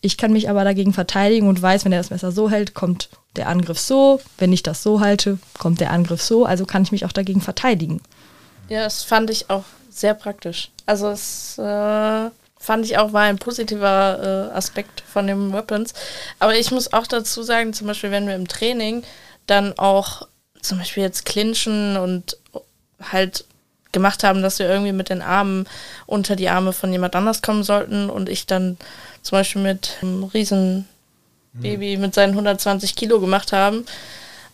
[0.03, 3.09] Ich kann mich aber dagegen verteidigen und weiß, wenn er das Messer so hält, kommt
[3.37, 4.21] der Angriff so.
[4.37, 6.45] Wenn ich das so halte, kommt der Angriff so.
[6.45, 8.03] Also kann ich mich auch dagegen verteidigen.
[8.69, 10.71] Ja, das fand ich auch sehr praktisch.
[10.87, 15.95] Also es äh, fand ich auch war ein positiver äh, Aspekt von den Weapons.
[16.41, 19.05] Aber ich muss auch dazu sagen, zum Beispiel, wenn wir im Training
[19.47, 20.27] dann auch
[20.61, 22.39] zum Beispiel jetzt clinchen und
[23.13, 23.45] halt
[23.93, 25.67] gemacht haben, dass wir irgendwie mit den Armen
[26.07, 28.77] unter die Arme von jemand anders kommen sollten und ich dann
[29.23, 30.89] zum Beispiel mit einem riesen
[31.55, 33.85] Baby mit seinen 120 Kilo gemacht haben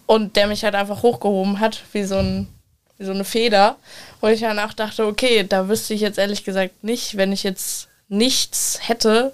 [0.06, 2.48] und der mich halt einfach hochgehoben hat, wie so, ein,
[2.96, 3.76] wie so eine Feder.
[4.20, 7.88] Und ich danach dachte, okay, da wüsste ich jetzt ehrlich gesagt nicht, wenn ich jetzt
[8.08, 9.32] nichts hätte,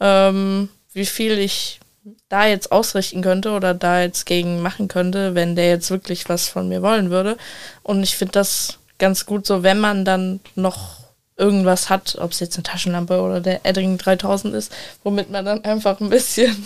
[0.00, 1.80] ähm, wie viel ich
[2.28, 6.48] da jetzt ausrichten könnte oder da jetzt gegen machen könnte, wenn der jetzt wirklich was
[6.48, 7.36] von mir wollen würde.
[7.82, 11.00] Und ich finde das ganz gut so, wenn man dann noch
[11.36, 15.62] irgendwas hat, ob es jetzt eine Taschenlampe oder der Edding 3000 ist, womit man dann
[15.62, 16.56] einfach ein bisschen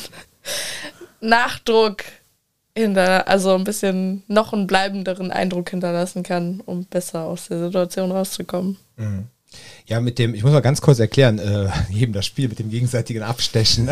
[1.21, 2.05] Nachdruck
[2.77, 8.13] hinter, also ein bisschen noch einen bleibenderen Eindruck hinterlassen kann, um besser aus der Situation
[8.13, 8.77] rauszukommen.
[8.97, 9.25] Mhm.
[9.87, 12.71] Ja, mit dem, ich muss mal ganz kurz erklären, äh, jedem das Spiel mit dem
[12.71, 13.89] gegenseitigen Abstechen.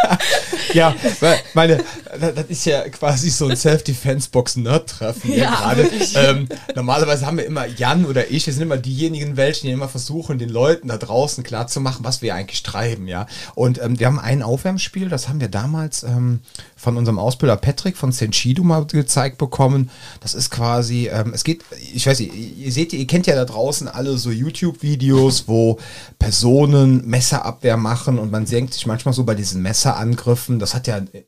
[0.72, 0.94] ja,
[1.54, 1.82] meine,
[2.18, 5.90] das ist ja quasi so ein Self-Defense-Box-Nerd-Treffen ja, gerade.
[6.14, 9.88] Ähm, normalerweise haben wir immer Jan oder ich, wir sind immer diejenigen, welche die immer
[9.88, 13.26] versuchen, den Leuten da draußen klarzumachen, was wir eigentlich treiben, ja.
[13.54, 16.40] Und ähm, wir haben ein Aufwärmspiel, das haben wir damals ähm,
[16.76, 19.90] von unserem Ausbilder Patrick von Senshido mal gezeigt bekommen.
[20.20, 21.64] Das ist quasi, ähm, es geht,
[21.94, 25.78] ich weiß nicht, ihr seht, ihr kennt ja da draußen alle so YouTube-Videos, wo
[26.18, 30.98] Personen Messerabwehr machen und man denkt sich manchmal so bei diesen Messerangriffen, das hat ja
[30.98, 31.24] äh,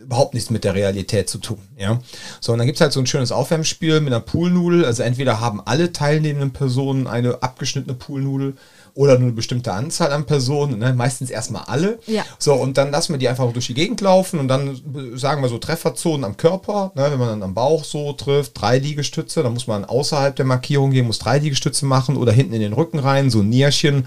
[0.00, 1.60] überhaupt nichts mit der Realität zu tun.
[1.76, 2.00] Ja?
[2.40, 4.84] So, und dann gibt's halt so ein schönes Aufwärmspiel mit einer Poolnudel.
[4.84, 8.54] Also entweder haben alle teilnehmenden Personen eine abgeschnittene Poolnudel
[8.94, 10.92] oder nur eine bestimmte Anzahl an Personen, ne?
[10.94, 11.98] meistens erstmal alle.
[12.06, 12.24] Ja.
[12.38, 15.42] So, und dann lassen wir die einfach durch die Gegend laufen und dann äh, sagen
[15.42, 17.06] wir so Trefferzonen am Körper, ne?
[17.10, 20.90] wenn man dann am Bauch so trifft, drei Liegestütze, dann muss man außerhalb der Markierung
[20.90, 24.06] gehen, muss drei Liegestütze machen oder hinten in den Rücken rein, so ein Nierchen,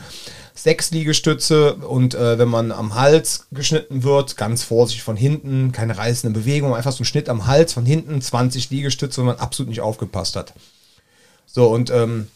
[0.55, 5.97] sechs Liegestütze und äh, wenn man am Hals geschnitten wird, ganz vorsichtig von hinten, keine
[5.97, 9.69] reißende Bewegung, einfach so ein Schnitt am Hals von hinten, 20 Liegestütze, wenn man absolut
[9.69, 10.53] nicht aufgepasst hat.
[11.45, 12.27] So, und ähm,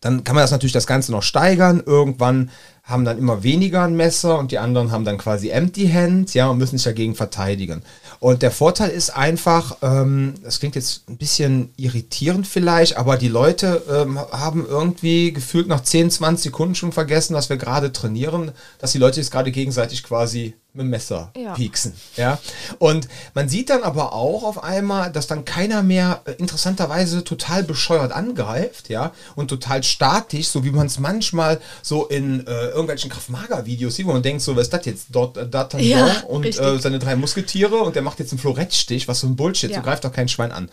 [0.00, 1.82] dann kann man das natürlich das Ganze noch steigern.
[1.84, 2.50] Irgendwann
[2.82, 6.48] haben dann immer weniger ein Messer und die anderen haben dann quasi Empty Hand, ja,
[6.48, 7.82] und müssen sich dagegen verteidigen.
[8.24, 13.28] Und der Vorteil ist einfach, ähm, das klingt jetzt ein bisschen irritierend vielleicht, aber die
[13.28, 18.52] Leute ähm, haben irgendwie gefühlt nach 10, 20 Sekunden schon vergessen, dass wir gerade trainieren,
[18.78, 21.54] dass die Leute jetzt gerade gegenseitig quasi mit dem Messer Ja.
[21.54, 21.94] pieksen.
[22.16, 22.38] Ja?
[22.78, 27.62] Und man sieht dann aber auch auf einmal, dass dann keiner mehr äh, interessanterweise total
[27.62, 33.08] bescheuert angreift, ja, und total statisch, so wie man es manchmal so in äh, irgendwelchen
[33.10, 35.06] Kraft-Mager-Videos sieht, wo man denkt, so, was ist das jetzt?
[35.10, 39.06] Dort, äh, D'Artagnan Ja, und äh, seine drei Musketiere und der macht jetzt einen Florettstich,
[39.06, 39.76] was so ein Bullshit, Ja.
[39.76, 40.68] so greift doch kein Schwein an.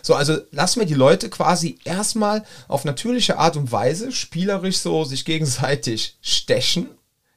[0.00, 5.04] So, also lassen wir die Leute quasi erstmal auf natürliche Art und Weise spielerisch so
[5.04, 6.88] sich gegenseitig stechen.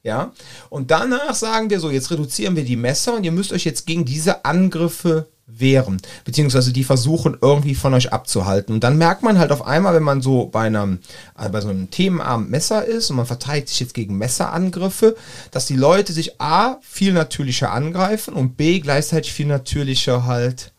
[0.06, 0.32] Ja,
[0.70, 3.88] und danach sagen wir so, jetzt reduzieren wir die Messer und ihr müsst euch jetzt
[3.88, 8.76] gegen diese Angriffe wehren, beziehungsweise die versuchen irgendwie von euch abzuhalten.
[8.76, 11.00] Und dann merkt man halt auf einmal, wenn man so bei einem,
[11.40, 15.16] äh, bei so einem Themenarm Messer ist und man verteidigt sich jetzt gegen Messerangriffe,
[15.50, 20.72] dass die Leute sich A, viel natürlicher angreifen und B, gleichzeitig viel natürlicher halt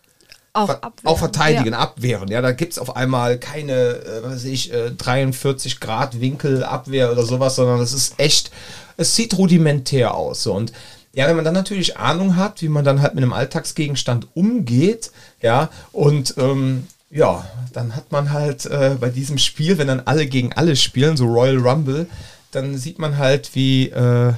[0.53, 1.07] Auch, ver- abwehren.
[1.15, 1.79] auch verteidigen, Ja.
[1.81, 2.29] abwehren.
[2.29, 6.63] Ja, da gibt es auf einmal keine, äh, was weiß ich, äh, 43 Grad Winkel
[6.65, 8.51] Abwehr oder sowas, sondern es ist echt,
[8.97, 10.43] es sieht rudimentär aus.
[10.43, 10.53] So.
[10.55, 10.73] Und
[11.15, 15.11] ja, wenn man dann natürlich Ahnung hat, wie man dann halt mit einem Alltagsgegenstand umgeht,
[15.41, 20.27] ja, und ähm, ja, dann hat man halt äh, bei diesem Spiel, wenn dann alle
[20.27, 22.07] gegen alle spielen, so Royal Rumble,
[22.51, 24.33] dann sieht man halt, wie, äh,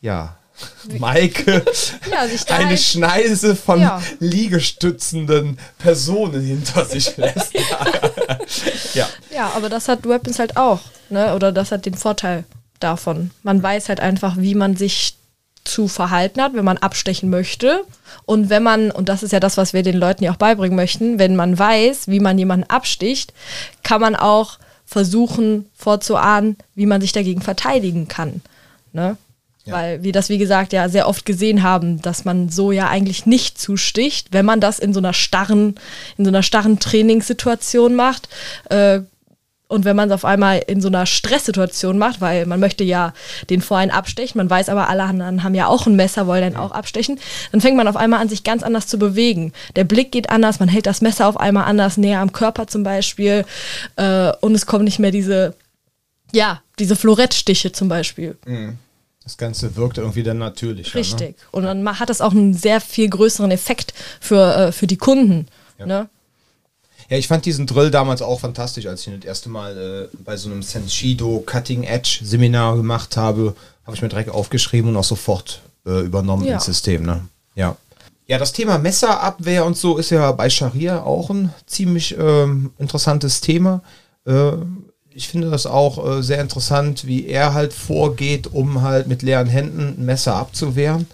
[0.00, 0.36] ja,
[0.98, 1.62] Maike
[2.10, 4.00] Ja, eine halt- Schneise von Ja.
[4.20, 7.52] liegestützenden Personen hinter sich lässt.
[8.94, 9.06] ja.
[9.34, 10.80] Ja, aber das hat Weapons halt auch,
[11.10, 11.34] ne?
[11.34, 12.44] Oder das hat den Vorteil
[12.80, 13.30] davon.
[13.42, 15.16] Man weiß halt einfach, wie man sich
[15.64, 17.82] zu verhalten hat, wenn man abstechen möchte.
[18.24, 20.76] Und wenn man, und das ist ja das, was wir den Leuten ja auch beibringen
[20.76, 23.32] möchten, wenn man weiß, wie man jemanden absticht,
[23.82, 28.40] kann man auch versuchen vorzuahnen, wie man sich dagegen verteidigen kann.
[28.92, 29.16] Ne?
[29.64, 29.74] Ja.
[29.74, 33.26] Weil wir das, wie gesagt, ja sehr oft gesehen haben, dass man so ja eigentlich
[33.26, 35.74] nicht zusticht, wenn man das in so einer starren,
[36.16, 38.28] in so einer starren Trainingssituation macht.
[38.70, 39.00] Äh,
[39.68, 43.12] und wenn man es auf einmal in so einer Stresssituation macht, weil man möchte ja
[43.50, 46.56] den vorhin abstechen, man weiß aber, alle anderen haben ja auch ein Messer, wollen dann
[46.56, 47.18] auch abstechen,
[47.50, 49.52] dann fängt man auf einmal an, sich ganz anders zu bewegen.
[49.74, 52.84] Der Blick geht anders, man hält das Messer auf einmal anders, näher am Körper zum
[52.84, 53.44] Beispiel.
[53.96, 55.54] Äh, und es kommen nicht mehr diese,
[56.32, 58.36] ja, diese Florettstiche zum Beispiel.
[59.24, 60.94] Das Ganze wirkt irgendwie dann natürlich.
[60.94, 61.34] Richtig.
[61.50, 65.48] Und dann hat das auch einen sehr viel größeren Effekt für, äh, für die Kunden.
[65.78, 66.08] Ne?
[67.08, 70.16] Ja, ich fand diesen Drill damals auch fantastisch, als ich ihn das erste Mal äh,
[70.24, 73.54] bei so einem Senshido Cutting Edge Seminar gemacht habe.
[73.84, 76.54] Habe ich mir direkt aufgeschrieben und auch sofort äh, übernommen Ja.
[76.54, 77.04] ins System.
[77.04, 77.20] Ne?
[77.54, 77.76] Ja.
[78.28, 83.40] Ja, das Thema Messerabwehr und so ist ja bei Scharia auch ein ziemlich ähm, interessantes
[83.40, 83.82] Thema.
[84.26, 84.52] Äh,
[85.10, 89.46] ich finde das auch äh, sehr interessant, wie er halt vorgeht, um halt mit leeren
[89.46, 91.06] Händen ein Messer abzuwehren.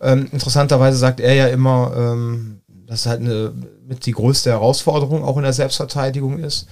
[0.00, 3.52] Ähm, interessanterweise sagt er ja immer, ähm, dass halt eine
[3.86, 6.66] mit die größte Herausforderung auch in der Selbstverteidigung ist.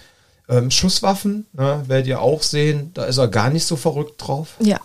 [0.53, 4.49] Ähm, Schusswaffen, ne, werdet ihr auch sehen, da ist er gar nicht so verrückt drauf.
[4.61, 4.79] Ja.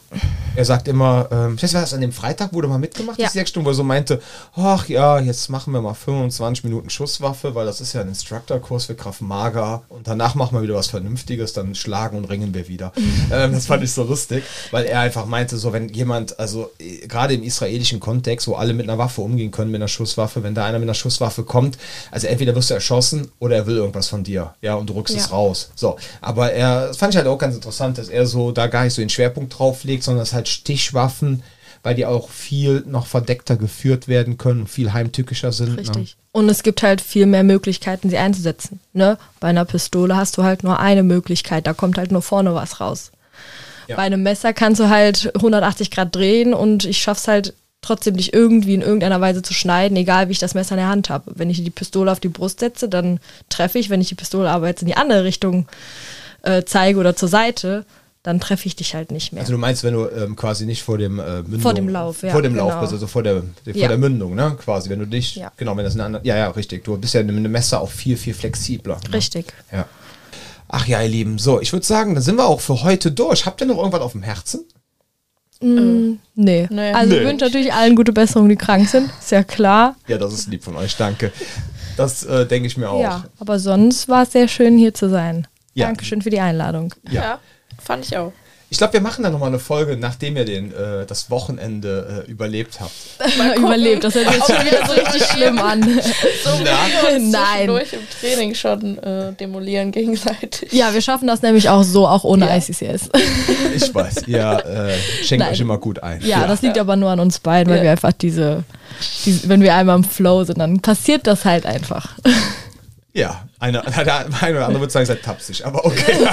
[0.56, 3.20] Er sagt immer, ähm, ich weiß, war das an dem Freitag, wo du mal mitgemacht
[3.20, 3.26] Ja.
[3.26, 4.22] hast, die sechs Stunden, wo er so meinte,
[4.56, 8.86] ach ja, jetzt machen wir mal 25 Minuten Schusswaffe, weil das ist ja ein Instructor-Kurs
[8.86, 12.68] für Kraft Maga und danach machen wir wieder was Vernünftiges, dann schlagen und ringen wir
[12.70, 12.94] wieder.
[13.32, 17.06] ähm, das fand ich so lustig, weil er einfach meinte, so wenn jemand, also äh,
[17.08, 20.56] gerade im israelischen Kontext, wo alle mit einer Waffe umgehen können, mit einer Schusswaffe, wenn
[20.56, 21.78] da einer mit einer Schusswaffe kommt,
[22.10, 25.14] also entweder wirst du erschossen oder er will irgendwas von dir, ja, und du rückst
[25.16, 25.22] Ja.
[25.22, 25.57] es raus.
[25.76, 28.84] So, aber er, das fand ich halt auch ganz interessant, dass er so da gar
[28.84, 31.44] nicht so den Schwerpunkt drauf legt, sondern es halt Stichwaffen,
[31.84, 35.76] weil die auch viel noch verdeckter geführt werden können, viel heimtückischer sind.
[35.76, 35.78] Ne?
[35.78, 36.18] Richtig.
[36.32, 38.80] Und es gibt halt viel mehr Möglichkeiten, sie einzusetzen.
[38.94, 39.18] Ne?
[39.40, 42.80] Bei einer Pistole hast du halt nur eine Möglichkeit, da kommt halt nur vorne was
[42.80, 43.12] raus.
[43.88, 43.96] Ja.
[43.96, 48.34] Bei einem Messer kannst du halt 180 Grad drehen und ich schaff's halt trotzdem dich
[48.34, 51.32] irgendwie in irgendeiner Weise zu schneiden, egal wie ich das Messer in der Hand habe.
[51.36, 53.20] Wenn ich die Pistole auf die Brust setze, dann
[53.50, 53.90] treffe ich.
[53.90, 55.68] Wenn ich die Pistole aber jetzt in die andere Richtung
[56.44, 57.86] äh, zeige oder zur Seite,
[58.24, 59.42] dann treffe ich dich halt nicht mehr.
[59.42, 62.24] Also du meinst, wenn du ähm, quasi nicht vor dem äh, Mündung, Vor dem Lauf,
[62.24, 62.82] ja, vor dem Lauf genau.
[62.82, 63.88] bist, also vor der, vor Ja.
[63.88, 64.58] der Mündung, ne?
[64.60, 65.52] Quasi, wenn du dich, Ja.
[65.56, 66.84] genau, wenn das eine andere, ja, ja, richtig.
[66.84, 69.00] Du bist ja mit einem Messer auch viel, viel flexibler.
[69.08, 69.14] Ne?
[69.14, 69.54] Richtig.
[69.72, 69.86] Ja.
[70.68, 73.46] Ach ja, ihr Lieben, so, ich würde sagen, dann sind wir auch für heute durch.
[73.46, 74.66] Habt ihr noch irgendwas auf dem Herzen?
[75.60, 76.18] Nee.
[76.36, 76.68] Nee.
[76.94, 77.20] Also Nee.
[77.22, 79.10] ich wünsche natürlich allen gute Besserung, die krank sind.
[79.20, 79.96] Ist ja klar.
[80.08, 81.32] Ja, das ist lieb von euch, danke.
[81.98, 83.02] Das äh, denke ich mir auch.
[83.02, 85.48] Ja, aber sonst war es sehr schön, hier zu sein.
[85.74, 85.88] Ja.
[85.88, 86.94] Dankeschön für die Einladung.
[87.10, 87.22] Ja.
[87.22, 87.40] Ja,
[87.84, 88.34] fand ich auch.
[88.70, 92.30] Ich glaube, wir machen dann nochmal eine Folge, nachdem ihr den, äh, das Wochenende äh,
[92.30, 92.92] überlebt habt.
[93.58, 95.82] Überlebt, das hört sich jetzt schon wieder so richtig schlimm an.
[96.44, 97.44] So uns Nein.
[97.56, 100.72] zwischendurch im Training schon äh, demolieren gegenseitig.
[100.74, 102.58] Ja, wir schaffen das nämlich auch so, auch ohne Ja.
[102.58, 103.10] ICCS.
[103.76, 105.54] Ich weiß, ihr äh, schenkt Nein.
[105.54, 106.22] euch immer gut ein.
[106.26, 107.84] Ja, das liegt aber nur an uns beiden, weil Ja.
[107.86, 108.64] wir einfach diese,
[109.26, 112.10] diese, wenn wir einmal im Flow sind, dann passiert das halt einfach.
[113.14, 116.14] Ja, eine, der eine oder andere würde sagen, seid tapsig, aber okay.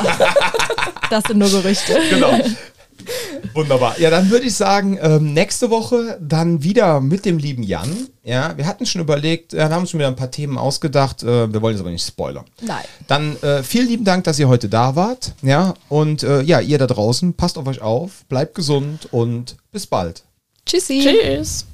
[1.11, 1.97] Das sind nur Gerüchte.
[2.11, 2.39] genau.
[3.53, 3.99] Wunderbar.
[4.01, 8.09] Ja, dann würde ich sagen, ähm, nächste Woche dann wieder mit dem lieben Jan.
[8.23, 11.23] Ja, wir hatten schon überlegt, ja, wir haben uns schon wieder ein paar Themen ausgedacht.
[11.23, 12.45] Äh, wir wollen jetzt aber nicht spoilern.
[12.63, 12.85] Nein.
[13.07, 15.35] Dann äh, vielen lieben Dank, dass ihr heute da wart.
[15.43, 19.87] Ja, und äh, ja, ihr da draußen, passt auf euch auf, bleibt gesund und bis
[19.87, 20.25] bald.
[20.67, 21.03] Tschüssi.
[21.05, 21.67] Tschüss.